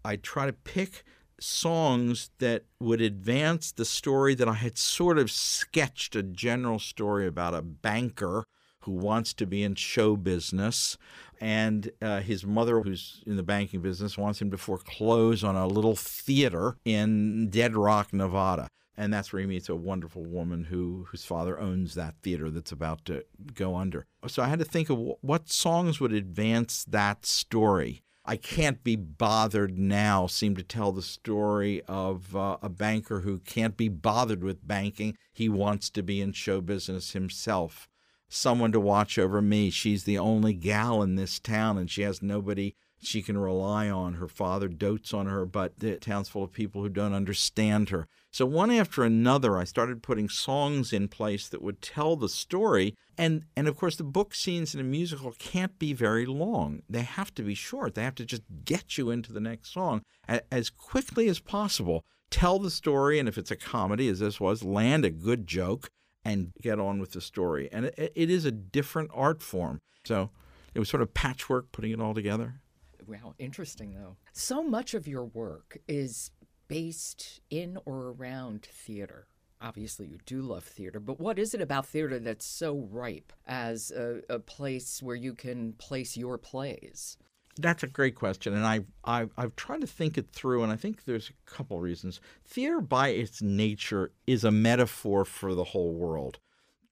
I'd 0.02 0.22
try 0.22 0.46
to 0.46 0.54
pick 0.54 1.04
songs 1.38 2.30
that 2.38 2.64
would 2.80 3.02
advance 3.02 3.72
the 3.72 3.84
story 3.84 4.34
that 4.36 4.48
I 4.48 4.54
had 4.54 4.78
sort 4.78 5.18
of 5.18 5.30
sketched 5.30 6.16
a 6.16 6.22
general 6.22 6.78
story 6.78 7.26
about 7.26 7.52
a 7.52 7.60
banker 7.60 8.46
who 8.84 8.92
wants 8.92 9.32
to 9.34 9.46
be 9.46 9.62
in 9.62 9.74
show 9.74 10.14
business 10.16 10.96
and 11.44 11.90
uh, 12.00 12.20
his 12.20 12.46
mother 12.46 12.80
who's 12.80 13.22
in 13.26 13.36
the 13.36 13.42
banking 13.42 13.82
business 13.82 14.16
wants 14.16 14.40
him 14.40 14.50
to 14.50 14.56
foreclose 14.56 15.44
on 15.44 15.54
a 15.56 15.66
little 15.66 15.94
theater 15.94 16.78
in 16.86 17.50
dead 17.50 17.76
rock 17.76 18.14
nevada 18.14 18.66
and 18.96 19.12
that's 19.12 19.30
where 19.30 19.40
he 19.40 19.46
meets 19.46 19.68
a 19.68 19.76
wonderful 19.76 20.24
woman 20.24 20.64
who 20.64 21.06
whose 21.10 21.26
father 21.26 21.60
owns 21.60 21.94
that 21.94 22.14
theater 22.22 22.48
that's 22.48 22.72
about 22.72 23.04
to 23.04 23.22
go 23.52 23.76
under 23.76 24.06
so 24.26 24.42
i 24.42 24.48
had 24.48 24.58
to 24.58 24.64
think 24.64 24.88
of 24.88 24.98
what 25.20 25.50
songs 25.50 26.00
would 26.00 26.14
advance 26.14 26.82
that 26.84 27.26
story 27.26 28.00
I 28.26 28.36
can't 28.36 28.82
be 28.82 28.96
bothered 28.96 29.76
now 29.76 30.26
seem 30.26 30.56
to 30.56 30.62
tell 30.62 30.92
the 30.92 31.02
story 31.02 31.82
of 31.82 32.34
uh, 32.34 32.56
a 32.62 32.70
banker 32.70 33.20
who 33.20 33.40
can't 33.40 33.76
be 33.76 33.90
bothered 33.90 34.42
with 34.42 34.66
banking. 34.66 35.18
He 35.30 35.50
wants 35.50 35.90
to 35.90 36.02
be 36.02 36.22
in 36.22 36.32
show 36.32 36.62
business 36.62 37.12
himself. 37.12 37.86
Someone 38.28 38.72
to 38.72 38.80
watch 38.80 39.18
over 39.18 39.40
me. 39.40 39.70
She's 39.70 40.04
the 40.04 40.18
only 40.18 40.54
gal 40.54 41.02
in 41.02 41.14
this 41.14 41.38
town 41.38 41.78
and 41.78 41.90
she 41.90 42.02
has 42.02 42.22
nobody 42.22 42.74
she 43.06 43.22
can 43.22 43.36
rely 43.38 43.88
on. 43.88 44.14
Her 44.14 44.28
father 44.28 44.68
dotes 44.68 45.12
on 45.12 45.26
her, 45.26 45.44
but 45.44 45.78
the 45.78 45.96
town's 45.96 46.28
full 46.28 46.44
of 46.44 46.52
people 46.52 46.82
who 46.82 46.88
don't 46.88 47.14
understand 47.14 47.90
her. 47.90 48.08
So, 48.30 48.46
one 48.46 48.70
after 48.70 49.04
another, 49.04 49.56
I 49.56 49.64
started 49.64 50.02
putting 50.02 50.28
songs 50.28 50.92
in 50.92 51.08
place 51.08 51.48
that 51.48 51.62
would 51.62 51.80
tell 51.82 52.16
the 52.16 52.28
story. 52.28 52.96
And, 53.16 53.44
and 53.56 53.68
of 53.68 53.76
course, 53.76 53.96
the 53.96 54.04
book 54.04 54.34
scenes 54.34 54.74
in 54.74 54.80
a 54.80 54.84
musical 54.84 55.32
can't 55.38 55.78
be 55.78 55.92
very 55.92 56.26
long. 56.26 56.82
They 56.88 57.02
have 57.02 57.32
to 57.34 57.42
be 57.42 57.54
short. 57.54 57.94
They 57.94 58.02
have 58.02 58.16
to 58.16 58.24
just 58.24 58.42
get 58.64 58.98
you 58.98 59.10
into 59.10 59.32
the 59.32 59.40
next 59.40 59.72
song 59.72 60.02
as 60.50 60.70
quickly 60.70 61.28
as 61.28 61.38
possible. 61.38 62.04
Tell 62.30 62.58
the 62.58 62.70
story, 62.70 63.20
and 63.20 63.28
if 63.28 63.38
it's 63.38 63.52
a 63.52 63.56
comedy, 63.56 64.08
as 64.08 64.18
this 64.18 64.40
was, 64.40 64.64
land 64.64 65.04
a 65.04 65.10
good 65.10 65.46
joke 65.46 65.90
and 66.24 66.52
get 66.62 66.78
on 66.80 66.98
with 66.98 67.12
the 67.12 67.20
story. 67.20 67.68
And 67.72 67.86
it, 67.86 68.12
it 68.14 68.30
is 68.30 68.44
a 68.44 68.50
different 68.50 69.10
art 69.14 69.42
form. 69.42 69.80
So, 70.04 70.30
it 70.74 70.78
was 70.80 70.88
sort 70.88 71.02
of 71.02 71.14
patchwork 71.14 71.70
putting 71.72 71.92
it 71.92 72.00
all 72.00 72.14
together. 72.14 72.60
Wow, 73.06 73.34
interesting 73.38 73.94
though. 73.94 74.16
So 74.32 74.62
much 74.62 74.94
of 74.94 75.06
your 75.06 75.24
work 75.24 75.78
is 75.86 76.30
based 76.68 77.40
in 77.50 77.78
or 77.84 78.08
around 78.18 78.64
theater. 78.64 79.28
obviously 79.60 80.06
you 80.06 80.18
do 80.26 80.42
love 80.42 80.64
theater, 80.64 81.00
but 81.00 81.20
what 81.20 81.38
is 81.38 81.54
it 81.54 81.60
about 81.60 81.86
theater 81.86 82.18
that's 82.18 82.44
so 82.44 82.86
ripe 82.90 83.32
as 83.46 83.90
a, 83.90 84.20
a 84.28 84.38
place 84.38 85.02
where 85.02 85.16
you 85.16 85.34
can 85.34 85.72
place 85.74 86.16
your 86.16 86.36
plays? 86.38 87.16
That's 87.56 87.82
a 87.84 87.86
great 87.86 88.16
question, 88.16 88.52
and 88.52 88.66
I, 88.66 88.80
I 89.04 89.28
I've 89.36 89.54
tried 89.54 89.82
to 89.82 89.86
think 89.86 90.18
it 90.18 90.30
through, 90.32 90.62
and 90.62 90.72
I 90.72 90.76
think 90.76 91.04
there's 91.04 91.30
a 91.30 91.50
couple 91.50 91.78
reasons. 91.78 92.20
Theater, 92.44 92.80
by 92.80 93.08
its 93.08 93.40
nature, 93.42 94.12
is 94.26 94.42
a 94.42 94.50
metaphor 94.50 95.24
for 95.24 95.54
the 95.54 95.64
whole 95.64 95.94
world. 95.94 96.40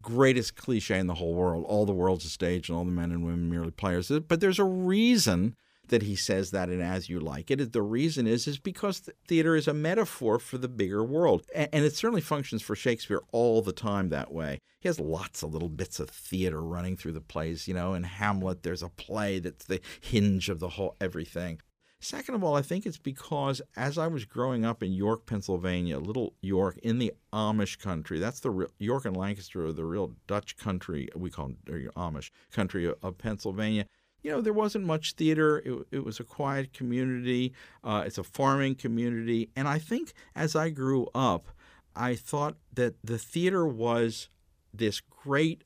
Greatest 0.03 0.57
cliche 0.57 0.98
in 0.98 1.09
the 1.09 1.14
whole 1.14 1.35
world: 1.35 1.64
all 1.66 1.85
the 1.85 1.92
world's 1.92 2.25
a 2.25 2.29
stage, 2.29 2.68
and 2.68 2.79
all 2.79 2.85
the 2.85 2.92
men 2.92 3.11
and 3.11 3.25
women 3.25 3.51
merely 3.51 3.72
players. 3.72 4.09
But 4.09 4.40
there's 4.40 4.61
a 4.61 4.64
reason 4.64 5.57
that 5.88 6.03
he 6.03 6.16
says 6.16 6.51
that 6.51 6.68
in 6.68 6.81
As 6.81 7.09
You 7.09 7.21
Like 7.21 7.51
It. 7.51 7.73
The 7.73 7.83
reason 7.83 8.27
is 8.27 8.47
is 8.47 8.59
because 8.59 9.09
theater 9.27 9.57
is 9.57 9.68
a 9.68 9.75
metaphor 9.75 10.38
for 10.38 10.59
the 10.59 10.68
bigger 10.68 11.05
world, 11.05 11.45
and 11.55 11.85
it 11.85 11.95
certainly 11.95 12.21
functions 12.21 12.62
for 12.62 12.77
Shakespeare 12.77 13.23
all 13.33 13.62
the 13.62 13.73
time 13.73 14.09
that 14.09 14.33
way. 14.33 14.59
He 14.81 14.88
has 14.88 14.99
lots 14.99 15.42
of 15.42 15.53
little 15.53 15.68
bits 15.68 16.01
of 16.01 16.11
theater 16.11 16.61
running 16.61 16.97
through 16.97 17.12
the 17.12 17.21
plays. 17.21 17.68
You 17.68 17.75
know, 17.75 17.95
in 17.95 18.03
Hamlet, 18.05 18.62
there's 18.62 18.83
a 18.83 18.88
play 18.88 19.38
that's 19.38 19.64
the 19.64 19.81
hinge 20.01 20.49
of 20.49 20.61
the 20.61 20.71
whole 20.71 20.97
everything. 21.01 21.61
Second 22.01 22.35
of 22.35 22.42
all, 22.42 22.57
I 22.57 22.62
think 22.62 22.85
it's 22.85 22.99
because 22.99 23.62
as 23.77 23.97
I 23.97 24.09
was 24.09 24.25
growing 24.25 24.64
up 24.64 24.83
in 24.83 24.92
York, 24.92 25.25
Pennsylvania, 25.25 26.01
little 26.01 26.35
York 26.42 26.77
in 26.79 26.99
the 26.99 27.12
Amish 27.33 27.79
country, 27.79 28.18
that's 28.18 28.40
the 28.40 28.51
real, 28.51 28.71
York 28.81 29.05
and 29.05 29.16
Lancaster 29.16 29.64
are 29.66 29.73
the 29.73 29.85
real 29.85 30.11
Dutch 30.27 30.57
country, 30.57 31.09
we 31.14 31.31
call 31.31 31.47
them 31.47 31.59
Amish 31.97 32.33
country 32.51 32.92
of 33.03 33.18
Pennsylvania 33.18 33.87
you 34.22 34.30
know, 34.30 34.40
there 34.40 34.52
wasn't 34.52 34.85
much 34.85 35.14
theater. 35.14 35.58
It, 35.64 35.87
it 35.90 36.04
was 36.04 36.20
a 36.20 36.24
quiet 36.24 36.72
community. 36.72 37.52
Uh, 37.82 38.04
it's 38.06 38.18
a 38.18 38.24
farming 38.24 38.76
community. 38.76 39.50
And 39.56 39.66
I 39.66 39.78
think 39.78 40.12
as 40.35 40.54
I 40.54 40.70
grew 40.70 41.08
up, 41.14 41.48
I 41.94 42.14
thought 42.14 42.56
that 42.72 42.94
the 43.02 43.18
theater 43.18 43.66
was 43.66 44.28
this 44.72 45.00
great, 45.00 45.64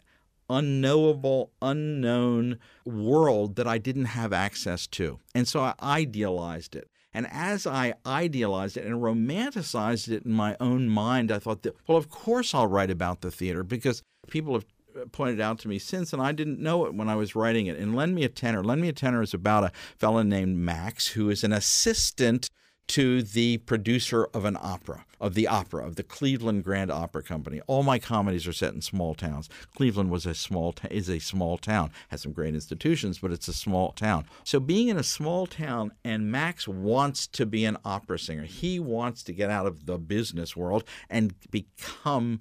unknowable, 0.48 1.52
unknown 1.60 2.58
world 2.84 3.56
that 3.56 3.66
I 3.66 3.78
didn't 3.78 4.06
have 4.06 4.32
access 4.32 4.86
to. 4.88 5.20
And 5.34 5.46
so 5.46 5.60
I 5.60 5.74
idealized 5.80 6.74
it. 6.74 6.88
And 7.12 7.26
as 7.30 7.66
I 7.66 7.94
idealized 8.04 8.76
it 8.76 8.84
and 8.84 8.96
romanticized 8.96 10.10
it 10.10 10.24
in 10.26 10.32
my 10.32 10.54
own 10.60 10.88
mind, 10.88 11.32
I 11.32 11.38
thought 11.38 11.62
that, 11.62 11.74
well, 11.86 11.96
of 11.96 12.10
course 12.10 12.54
I'll 12.54 12.66
write 12.66 12.90
about 12.90 13.22
the 13.22 13.30
theater 13.30 13.62
because 13.62 14.02
people 14.28 14.52
have 14.52 14.66
pointed 15.12 15.40
out 15.40 15.58
to 15.60 15.68
me 15.68 15.78
since, 15.78 16.12
and 16.12 16.22
I 16.22 16.32
didn't 16.32 16.60
know 16.60 16.86
it 16.86 16.94
when 16.94 17.08
I 17.08 17.14
was 17.14 17.34
writing 17.34 17.66
it. 17.66 17.78
And 17.78 17.94
Lend 17.94 18.14
Me 18.14 18.24
a 18.24 18.28
Tenor. 18.28 18.62
Lend 18.62 18.80
Me 18.80 18.88
a 18.88 18.92
Tenor 18.92 19.22
is 19.22 19.34
about 19.34 19.64
a 19.64 19.72
fellow 19.98 20.22
named 20.22 20.56
Max 20.56 21.08
who 21.08 21.30
is 21.30 21.44
an 21.44 21.52
assistant 21.52 22.50
to 22.88 23.22
the 23.22 23.58
producer 23.58 24.28
of 24.32 24.44
an 24.44 24.56
opera, 24.60 25.04
of 25.20 25.34
the 25.34 25.48
opera, 25.48 25.84
of 25.84 25.96
the 25.96 26.02
Cleveland 26.02 26.62
Grand 26.62 26.90
Opera 26.90 27.22
Company. 27.22 27.60
All 27.66 27.82
my 27.82 27.98
comedies 27.98 28.46
are 28.46 28.52
set 28.52 28.74
in 28.74 28.80
small 28.80 29.14
towns. 29.14 29.48
Cleveland 29.74 30.10
was 30.10 30.24
a 30.24 30.34
small 30.34 30.72
t- 30.72 30.88
is 30.90 31.10
a 31.10 31.18
small 31.18 31.58
town, 31.58 31.90
has 32.08 32.22
some 32.22 32.32
great 32.32 32.54
institutions, 32.54 33.18
but 33.18 33.32
it's 33.32 33.48
a 33.48 33.52
small 33.52 33.92
town. 33.92 34.26
So 34.44 34.60
being 34.60 34.88
in 34.88 34.96
a 34.96 35.02
small 35.02 35.46
town, 35.46 35.92
and 36.04 36.30
Max 36.30 36.68
wants 36.68 37.26
to 37.28 37.44
be 37.44 37.64
an 37.64 37.76
opera 37.84 38.18
singer. 38.18 38.44
He 38.44 38.78
wants 38.78 39.22
to 39.24 39.32
get 39.32 39.50
out 39.50 39.66
of 39.66 39.86
the 39.86 39.98
business 39.98 40.56
world 40.56 40.84
and 41.10 41.34
become 41.50 42.40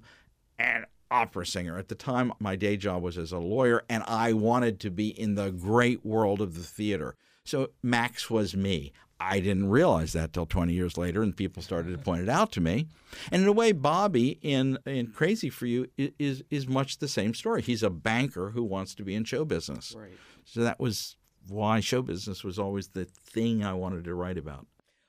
an 0.58 0.86
opera 1.10 1.46
singer. 1.46 1.78
At 1.78 1.88
the 1.88 1.94
time, 1.94 2.32
my 2.38 2.56
day 2.56 2.76
job 2.76 3.02
was 3.02 3.18
as 3.18 3.32
a 3.32 3.38
lawyer, 3.38 3.84
and 3.88 4.02
I 4.06 4.32
wanted 4.32 4.80
to 4.80 4.90
be 4.90 5.08
in 5.08 5.34
the 5.34 5.50
great 5.50 6.04
world 6.04 6.40
of 6.40 6.54
the 6.54 6.62
theater. 6.62 7.16
So 7.44 7.70
Max 7.82 8.28
was 8.28 8.56
me. 8.56 8.92
I 9.18 9.40
didn't 9.40 9.70
realize 9.70 10.12
that 10.12 10.32
till 10.32 10.44
20 10.44 10.72
years 10.72 10.98
later, 10.98 11.22
and 11.22 11.34
people 11.34 11.62
started 11.62 11.92
to 11.92 11.98
point 11.98 12.22
it 12.22 12.28
out 12.28 12.52
to 12.52 12.60
me. 12.60 12.88
And 13.32 13.42
in 13.42 13.48
a 13.48 13.52
way, 13.52 13.72
Bobby 13.72 14.38
in 14.42 14.78
in 14.84 15.06
Crazy 15.08 15.48
for 15.48 15.64
You 15.64 15.86
is 15.96 16.42
is 16.50 16.68
much 16.68 16.98
the 16.98 17.08
same 17.08 17.32
story. 17.32 17.62
He's 17.62 17.82
a 17.82 17.88
banker 17.88 18.50
who 18.50 18.62
wants 18.62 18.94
to 18.96 19.04
be 19.04 19.14
in 19.14 19.24
show 19.24 19.44
business. 19.44 19.94
Right. 19.96 20.12
So 20.44 20.60
that 20.60 20.78
was 20.78 21.16
why 21.48 21.80
show 21.80 22.02
business 22.02 22.44
was 22.44 22.58
always 22.58 22.88
the 22.88 23.04
thing 23.04 23.64
I 23.64 23.72
wanted 23.72 24.04
to 24.04 24.14
write 24.14 24.36
about. 24.36 24.66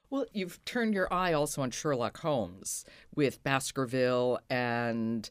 Well, 0.10 0.26
you've 0.32 0.64
turned 0.64 0.94
your 0.94 1.12
eye 1.12 1.34
also 1.34 1.62
on 1.62 1.72
Sherlock 1.72 2.20
Holmes 2.20 2.86
with 3.14 3.44
Baskerville 3.44 4.40
and 4.50 5.30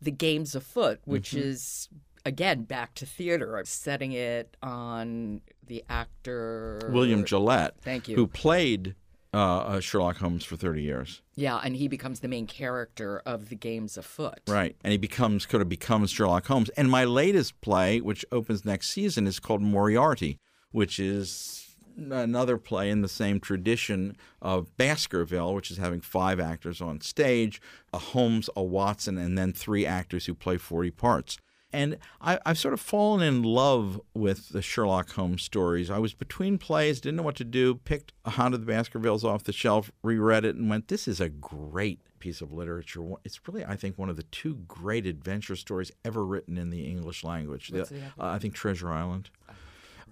the 0.00 0.10
games 0.10 0.54
afoot, 0.54 1.00
which 1.04 1.30
mm-hmm. 1.30 1.48
is 1.48 1.88
again 2.24 2.64
back 2.64 2.94
to 2.94 3.06
theater. 3.06 3.56
I'm 3.56 3.64
setting 3.64 4.12
it 4.12 4.56
on 4.62 5.40
the 5.66 5.84
actor 5.88 6.90
William 6.92 7.24
Gillette. 7.24 7.74
Thank 7.80 8.08
you. 8.08 8.16
Who 8.16 8.26
played 8.26 8.94
uh, 9.34 9.58
uh, 9.58 9.80
Sherlock 9.80 10.16
Holmes 10.16 10.44
for 10.44 10.56
30 10.56 10.82
years. 10.82 11.22
Yeah, 11.34 11.60
and 11.62 11.76
he 11.76 11.88
becomes 11.88 12.20
the 12.20 12.28
main 12.28 12.46
character 12.46 13.22
of 13.26 13.50
the 13.50 13.54
games 13.54 13.96
afoot. 13.98 14.40
Right, 14.48 14.74
and 14.82 14.90
he 14.90 14.98
becomes 14.98 15.46
kind 15.46 15.60
of 15.60 15.68
becomes 15.68 16.10
Sherlock 16.10 16.46
Holmes. 16.46 16.70
And 16.70 16.90
my 16.90 17.04
latest 17.04 17.60
play, 17.60 18.00
which 18.00 18.24
opens 18.32 18.64
next 18.64 18.88
season, 18.88 19.26
is 19.26 19.38
called 19.38 19.60
Moriarty, 19.60 20.38
which 20.70 20.98
is 20.98 21.67
another 21.98 22.56
play 22.56 22.90
in 22.90 23.02
the 23.02 23.08
same 23.08 23.40
tradition 23.40 24.16
of 24.40 24.76
Baskerville, 24.76 25.54
which 25.54 25.70
is 25.70 25.78
having 25.78 26.00
five 26.00 26.40
actors 26.40 26.80
on 26.80 27.00
stage, 27.00 27.60
a 27.92 27.98
Holmes, 27.98 28.48
a 28.56 28.62
Watson, 28.62 29.18
and 29.18 29.36
then 29.36 29.52
three 29.52 29.84
actors 29.84 30.26
who 30.26 30.34
play 30.34 30.56
40 30.56 30.90
parts. 30.92 31.38
And 31.70 31.98
I, 32.20 32.38
have 32.46 32.56
sort 32.56 32.72
of 32.72 32.80
fallen 32.80 33.20
in 33.20 33.42
love 33.42 34.00
with 34.14 34.50
the 34.50 34.62
Sherlock 34.62 35.10
Holmes 35.12 35.42
stories. 35.42 35.90
I 35.90 35.98
was 35.98 36.14
between 36.14 36.56
plays, 36.56 36.98
didn't 36.98 37.16
know 37.16 37.22
what 37.22 37.36
to 37.36 37.44
do, 37.44 37.74
picked 37.74 38.12
A 38.24 38.30
Hound 38.30 38.54
of 38.54 38.60
the 38.60 38.66
Baskervilles 38.66 39.22
off 39.22 39.44
the 39.44 39.52
shelf, 39.52 39.90
reread 40.02 40.46
it, 40.46 40.56
and 40.56 40.70
went, 40.70 40.88
This 40.88 41.06
is 41.06 41.20
a 41.20 41.28
great 41.28 42.00
piece 42.20 42.40
of 42.40 42.52
literature. 42.52 43.02
It's 43.22 43.38
really, 43.46 43.66
I 43.66 43.76
think, 43.76 43.98
one 43.98 44.08
of 44.08 44.16
the 44.16 44.22
two 44.24 44.54
great 44.66 45.06
adventure 45.06 45.56
stories 45.56 45.92
ever 46.06 46.24
written 46.24 46.56
in 46.56 46.70
the 46.70 46.86
English 46.86 47.22
language. 47.22 47.68
The, 47.68 47.82
uh, 47.82 47.84
I 48.18 48.38
think 48.38 48.54
Treasure 48.54 48.90
Island. 48.90 49.28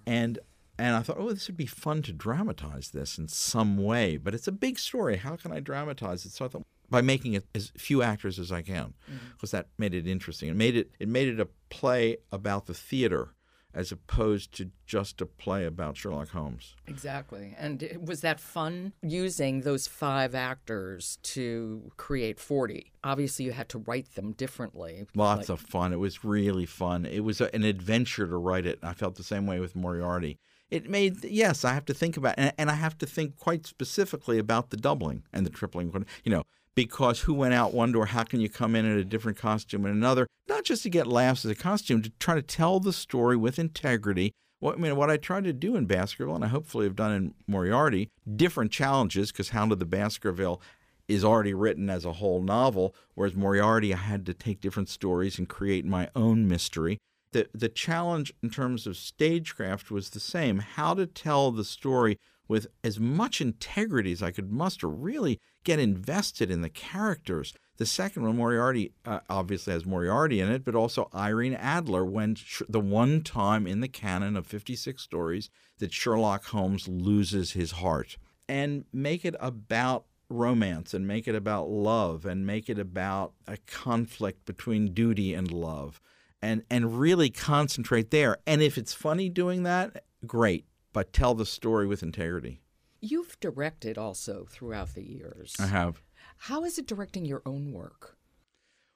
And 0.05 0.37
and 0.77 0.95
I 0.95 1.01
thought, 1.01 1.17
oh, 1.19 1.31
this 1.31 1.47
would 1.47 1.57
be 1.57 1.65
fun 1.65 2.01
to 2.03 2.13
dramatize 2.13 2.89
this 2.89 3.17
in 3.17 3.27
some 3.27 3.77
way, 3.77 4.17
but 4.17 4.33
it's 4.33 4.47
a 4.47 4.51
big 4.51 4.77
story. 4.77 5.17
How 5.17 5.35
can 5.35 5.51
I 5.51 5.59
dramatize 5.59 6.25
it? 6.25 6.31
So 6.31 6.45
I 6.45 6.47
thought 6.47 6.63
by 6.89 7.01
making 7.01 7.33
it 7.33 7.45
as 7.53 7.71
few 7.77 8.01
actors 8.01 8.39
as 8.39 8.51
I 8.51 8.61
can, 8.61 8.93
because 9.33 9.49
mm-hmm. 9.51 9.57
that 9.57 9.67
made 9.77 9.93
it 9.93 10.07
interesting. 10.07 10.49
It 10.49 10.55
made 10.55 10.75
it 10.75 10.91
it 10.99 11.07
made 11.07 11.27
it 11.27 11.39
a 11.39 11.47
play 11.69 12.17
about 12.31 12.65
the 12.65 12.73
theater 12.73 13.33
as 13.73 13.91
opposed 13.91 14.53
to 14.53 14.71
just 14.87 15.21
a 15.21 15.25
play 15.25 15.63
about 15.63 15.95
Sherlock 15.95 16.29
Holmes. 16.29 16.75
Exactly. 16.87 17.55
And 17.59 17.99
was 18.03 18.21
that 18.21 18.39
fun 18.39 18.93
using 19.03 19.61
those 19.61 19.85
five 19.85 20.33
actors 20.33 21.19
to 21.23 21.91
create 21.95 22.39
40? 22.39 22.91
Obviously, 23.03 23.45
you 23.45 23.51
had 23.51 23.69
to 23.69 23.77
write 23.77 24.15
them 24.15 24.31
differently. 24.31 25.05
Lots 25.13 25.49
like... 25.49 25.59
of 25.59 25.59
fun. 25.59 25.93
It 25.93 25.99
was 25.99 26.23
really 26.23 26.65
fun. 26.65 27.05
It 27.05 27.19
was 27.19 27.39
an 27.39 27.63
adventure 27.63 28.25
to 28.25 28.37
write 28.37 28.65
it. 28.65 28.79
I 28.81 28.93
felt 28.93 29.15
the 29.15 29.23
same 29.23 29.45
way 29.45 29.59
with 29.59 29.75
Moriarty 29.75 30.39
it 30.69 30.89
made 30.89 31.23
yes 31.23 31.63
i 31.63 31.73
have 31.73 31.85
to 31.85 31.93
think 31.93 32.17
about 32.17 32.35
and, 32.37 32.53
and 32.57 32.69
i 32.69 32.73
have 32.73 32.97
to 32.97 33.05
think 33.05 33.35
quite 33.37 33.65
specifically 33.65 34.37
about 34.37 34.69
the 34.69 34.77
doubling 34.77 35.23
and 35.33 35.45
the 35.45 35.49
tripling 35.49 36.05
you 36.23 36.31
know 36.31 36.43
because 36.77 37.21
who 37.21 37.33
went 37.33 37.55
out 37.55 37.73
one 37.73 37.91
door 37.91 38.05
how 38.05 38.23
can 38.23 38.39
you 38.39 38.47
come 38.47 38.75
in 38.75 38.85
in 38.85 38.99
a 38.99 39.03
different 39.03 39.35
costume 39.35 39.83
and 39.83 39.95
another? 39.95 40.27
Not 40.47 40.63
just 40.63 40.83
to 40.83 40.91
get 40.91 41.07
laughs 41.07 41.43
as 41.43 41.49
a 41.49 41.55
costume 41.55 42.03
to 42.03 42.11
try 42.19 42.35
to 42.35 42.41
tell 42.43 42.79
the 42.79 42.93
story 42.93 43.35
with 43.35 43.57
integrity. 43.57 44.31
What, 44.59 44.75
I 44.75 44.77
mean, 44.77 44.95
what 44.95 45.09
I 45.09 45.17
tried 45.17 45.45
to 45.45 45.53
do 45.53 45.75
in 45.75 45.87
Baskerville, 45.87 46.35
and 46.35 46.45
I 46.45 46.49
hopefully 46.49 46.85
have 46.85 46.95
done 46.95 47.11
in 47.11 47.33
Moriarty, 47.47 48.11
different 48.35 48.71
challenges 48.71 49.31
because 49.31 49.49
Hound 49.49 49.71
of 49.71 49.79
the 49.79 49.85
Baskerville 49.85 50.61
is 51.07 51.25
already 51.25 51.55
written 51.55 51.89
as 51.89 52.05
a 52.05 52.13
whole 52.13 52.43
novel, 52.43 52.93
whereas 53.15 53.35
Moriarty, 53.35 53.91
I 53.91 53.97
had 53.97 54.27
to 54.27 54.35
take 54.35 54.61
different 54.61 54.89
stories 54.89 55.39
and 55.39 55.49
create 55.49 55.83
my 55.83 56.09
own 56.15 56.47
mystery 56.47 56.99
the 57.31 57.47
the 57.53 57.69
challenge 57.69 58.33
in 58.41 58.49
terms 58.49 58.87
of 58.87 58.97
stagecraft 58.97 59.91
was 59.91 60.09
the 60.09 60.19
same: 60.19 60.59
how 60.59 60.93
to 60.93 61.05
tell 61.05 61.51
the 61.51 61.63
story 61.63 62.19
with 62.47 62.67
as 62.83 62.99
much 62.99 63.41
integrity 63.41 64.11
as 64.11 64.23
I 64.23 64.31
could 64.31 64.51
muster. 64.51 64.87
Really 64.87 65.39
get 65.63 65.79
invested 65.79 66.49
in 66.49 66.61
the 66.61 66.69
characters. 66.69 67.53
The 67.77 67.85
second 67.85 68.23
one, 68.23 68.37
Moriarty, 68.37 68.93
uh, 69.05 69.19
obviously 69.29 69.73
has 69.73 69.85
Moriarty 69.85 70.39
in 70.39 70.49
it, 70.49 70.63
but 70.63 70.73
also 70.73 71.09
Irene 71.13 71.53
Adler. 71.53 72.05
When 72.05 72.35
sh- 72.35 72.63
the 72.67 72.79
one 72.79 73.21
time 73.21 73.67
in 73.67 73.81
the 73.81 73.87
canon 73.87 74.35
of 74.35 74.47
56 74.47 75.01
stories 75.01 75.49
that 75.79 75.93
Sherlock 75.93 76.45
Holmes 76.45 76.87
loses 76.87 77.51
his 77.51 77.71
heart, 77.71 78.17
and 78.47 78.85
make 78.91 79.25
it 79.25 79.35
about 79.39 80.05
romance 80.29 80.93
and 80.93 81.07
make 81.07 81.27
it 81.27 81.35
about 81.35 81.69
love 81.69 82.25
and 82.25 82.45
make 82.45 82.69
it 82.69 82.77
about 82.77 83.33
a 83.47 83.57
conflict 83.65 84.45
between 84.45 84.93
duty 84.93 85.33
and 85.33 85.51
love 85.51 86.01
and 86.41 86.63
and 86.69 86.99
really 86.99 87.29
concentrate 87.29 88.11
there. 88.11 88.37
And 88.45 88.61
if 88.61 88.77
it's 88.77 88.93
funny 88.93 89.29
doing 89.29 89.63
that, 89.63 90.03
great, 90.25 90.65
but 90.93 91.13
tell 91.13 91.33
the 91.35 91.45
story 91.45 91.87
with 91.87 92.03
integrity. 92.03 92.61
You've 93.01 93.39
directed 93.39 93.97
also 93.97 94.45
throughout 94.49 94.93
the 94.95 95.03
years. 95.03 95.55
I 95.59 95.67
have. 95.67 96.01
How 96.37 96.63
is 96.63 96.77
it 96.77 96.87
directing 96.87 97.25
your 97.25 97.41
own 97.45 97.71
work? 97.71 98.17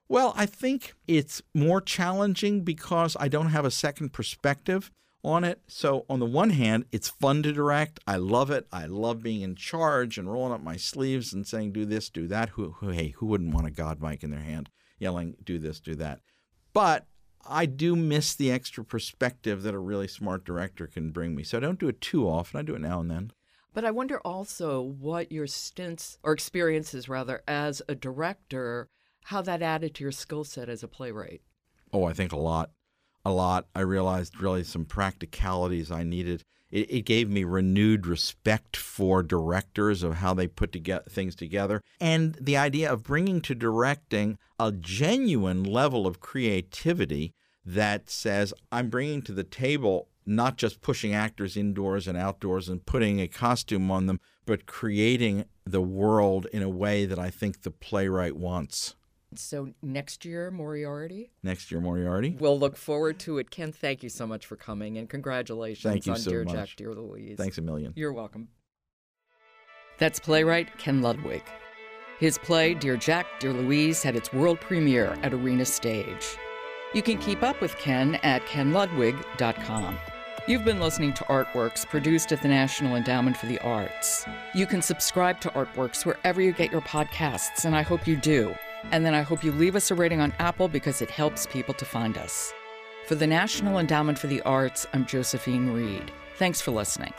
Well, 0.09 0.33
I 0.35 0.45
think 0.45 0.93
it's 1.07 1.41
more 1.53 1.79
challenging 1.81 2.61
because 2.63 3.15
I 3.19 3.27
don't 3.29 3.49
have 3.49 3.63
a 3.65 3.71
second 3.71 4.11
perspective. 4.11 4.91
on 5.23 5.43
it. 5.43 5.61
So, 5.67 6.05
on 6.09 6.19
the 6.19 6.25
one 6.25 6.49
hand, 6.49 6.85
it's 6.91 7.09
fun 7.09 7.43
to 7.43 7.53
direct. 7.53 7.99
I 8.07 8.17
love 8.17 8.49
it. 8.49 8.67
I 8.71 8.85
love 8.85 9.21
being 9.21 9.41
in 9.41 9.55
charge 9.55 10.17
and 10.17 10.31
rolling 10.31 10.53
up 10.53 10.63
my 10.63 10.77
sleeves 10.77 11.31
and 11.33 11.45
saying, 11.45 11.73
do 11.73 11.85
this, 11.85 12.09
do 12.09 12.27
that. 12.27 12.49
Who, 12.49 12.71
who 12.79 12.89
hey, 12.89 13.09
who 13.09 13.27
wouldn't 13.27 13.53
want 13.53 13.67
a 13.67 13.71
God 13.71 14.01
mic 14.01 14.23
in 14.23 14.31
their 14.31 14.39
hand 14.41 14.69
yelling, 14.99 15.35
do 15.43 15.59
this, 15.59 15.79
do 15.79 15.95
that? 15.95 16.19
But 16.73 17.05
I 17.45 17.65
do 17.65 17.95
miss 17.95 18.35
the 18.35 18.51
extra 18.51 18.83
perspective 18.83 19.63
that 19.63 19.73
a 19.73 19.79
really 19.79 20.07
smart 20.07 20.45
director 20.45 20.87
can 20.87 21.11
bring 21.11 21.35
me. 21.35 21.43
So, 21.43 21.57
I 21.57 21.61
don't 21.61 21.79
do 21.79 21.87
it 21.87 22.01
too 22.01 22.27
often. 22.27 22.59
I 22.59 22.63
do 22.63 22.75
it 22.75 22.81
now 22.81 22.99
and 22.99 23.09
then. 23.09 23.31
But 23.73 23.85
I 23.85 23.91
wonder 23.91 24.19
also 24.19 24.81
what 24.81 25.31
your 25.31 25.47
stints 25.47 26.17
or 26.23 26.33
experiences, 26.33 27.07
rather, 27.07 27.41
as 27.47 27.81
a 27.87 27.95
director, 27.95 28.89
how 29.25 29.41
that 29.41 29.61
added 29.61 29.95
to 29.95 30.03
your 30.03 30.11
skill 30.11 30.43
set 30.43 30.67
as 30.69 30.83
a 30.83 30.87
playwright. 30.87 31.41
Oh, 31.93 32.05
I 32.05 32.13
think 32.13 32.31
a 32.31 32.37
lot 32.37 32.71
a 33.23 33.31
lot. 33.31 33.67
I 33.75 33.81
realized 33.81 34.41
really 34.41 34.63
some 34.63 34.85
practicalities 34.85 35.91
I 35.91 36.03
needed. 36.03 36.43
It, 36.71 36.89
it, 36.91 37.01
gave 37.01 37.29
me 37.29 37.43
renewed 37.43 38.07
respect 38.07 38.77
for 38.77 39.21
directors 39.23 40.03
of 40.03 40.15
how 40.15 40.33
they 40.33 40.47
put 40.47 40.71
together 40.71 41.03
things 41.09 41.35
together, 41.35 41.81
and 41.99 42.35
the 42.39 42.57
idea 42.57 42.91
of 42.91 43.03
bringing 43.03 43.41
to 43.41 43.55
directing 43.55 44.37
a 44.59 44.71
genuine 44.71 45.63
level 45.63 46.07
of 46.07 46.21
creativity 46.21 47.33
that 47.65 48.09
says 48.09 48.53
I'm 48.71 48.89
bringing 48.89 49.21
to 49.23 49.33
the 49.33 49.43
table 49.43 50.07
not 50.25 50.57
just 50.57 50.81
pushing 50.81 51.13
actors 51.13 51.57
indoors 51.57 52.07
and 52.07 52.17
outdoors 52.17 52.69
and 52.69 52.85
putting 52.85 53.19
a 53.19 53.27
costume 53.27 53.89
on 53.91 54.05
them, 54.05 54.19
but 54.45 54.65
creating 54.65 55.45
the 55.65 55.81
world 55.81 56.47
in 56.53 56.61
a 56.61 56.69
way 56.69 57.05
that 57.05 57.19
I 57.19 57.29
think 57.29 57.61
the 57.61 57.71
playwright 57.71 58.35
wants. 58.35 58.95
So 59.35 59.69
next 59.81 60.25
year, 60.25 60.51
Moriarty. 60.51 61.31
Next 61.43 61.71
year, 61.71 61.79
Moriarty. 61.79 62.35
We'll 62.39 62.59
look 62.59 62.75
forward 62.75 63.19
to 63.19 63.37
it. 63.37 63.49
Ken, 63.49 63.71
thank 63.71 64.03
you 64.03 64.09
so 64.09 64.27
much 64.27 64.45
for 64.45 64.55
coming 64.55 64.97
and 64.97 65.09
congratulations 65.09 65.91
thank 65.91 66.05
you 66.05 66.13
on 66.13 66.19
so 66.19 66.31
Dear 66.31 66.43
much. 66.43 66.55
Jack, 66.55 66.69
Dear 66.75 66.93
Louise. 66.93 67.37
Thanks 67.37 67.57
a 67.57 67.61
million. 67.61 67.93
You're 67.95 68.13
welcome. 68.13 68.49
That's 69.97 70.19
playwright 70.19 70.77
Ken 70.77 71.01
Ludwig. 71.01 71.43
His 72.19 72.37
play, 72.37 72.73
Dear 72.73 72.97
Jack, 72.97 73.25
Dear 73.39 73.53
Louise, 73.53 74.03
had 74.03 74.15
its 74.15 74.31
world 74.31 74.59
premiere 74.59 75.17
at 75.23 75.33
Arena 75.33 75.65
Stage. 75.65 76.37
You 76.93 77.01
can 77.01 77.17
keep 77.17 77.41
up 77.41 77.61
with 77.61 77.75
Ken 77.77 78.15
at 78.15 78.45
kenludwig.com. 78.45 79.97
You've 80.47 80.65
been 80.65 80.79
listening 80.79 81.13
to 81.13 81.23
Artworks 81.25 81.87
produced 81.87 82.31
at 82.31 82.41
the 82.41 82.47
National 82.47 82.95
Endowment 82.95 83.37
for 83.37 83.45
the 83.45 83.59
Arts. 83.59 84.25
You 84.53 84.65
can 84.65 84.81
subscribe 84.81 85.39
to 85.41 85.49
Artworks 85.49 86.05
wherever 86.05 86.41
you 86.41 86.51
get 86.51 86.71
your 86.71 86.81
podcasts, 86.81 87.65
and 87.65 87.75
I 87.75 87.83
hope 87.83 88.07
you 88.07 88.17
do. 88.17 88.53
And 88.91 89.05
then 89.05 89.13
I 89.13 89.21
hope 89.21 89.43
you 89.43 89.51
leave 89.51 89.75
us 89.75 89.91
a 89.91 89.95
rating 89.95 90.21
on 90.21 90.33
Apple 90.39 90.67
because 90.67 91.01
it 91.01 91.09
helps 91.09 91.45
people 91.45 91.73
to 91.75 91.85
find 91.85 92.17
us. 92.17 92.53
For 93.07 93.15
the 93.15 93.27
National 93.27 93.79
Endowment 93.79 94.17
for 94.17 94.27
the 94.27 94.41
Arts, 94.41 94.87
I'm 94.93 95.05
Josephine 95.05 95.69
Reed. 95.69 96.11
Thanks 96.37 96.61
for 96.61 96.71
listening. 96.71 97.13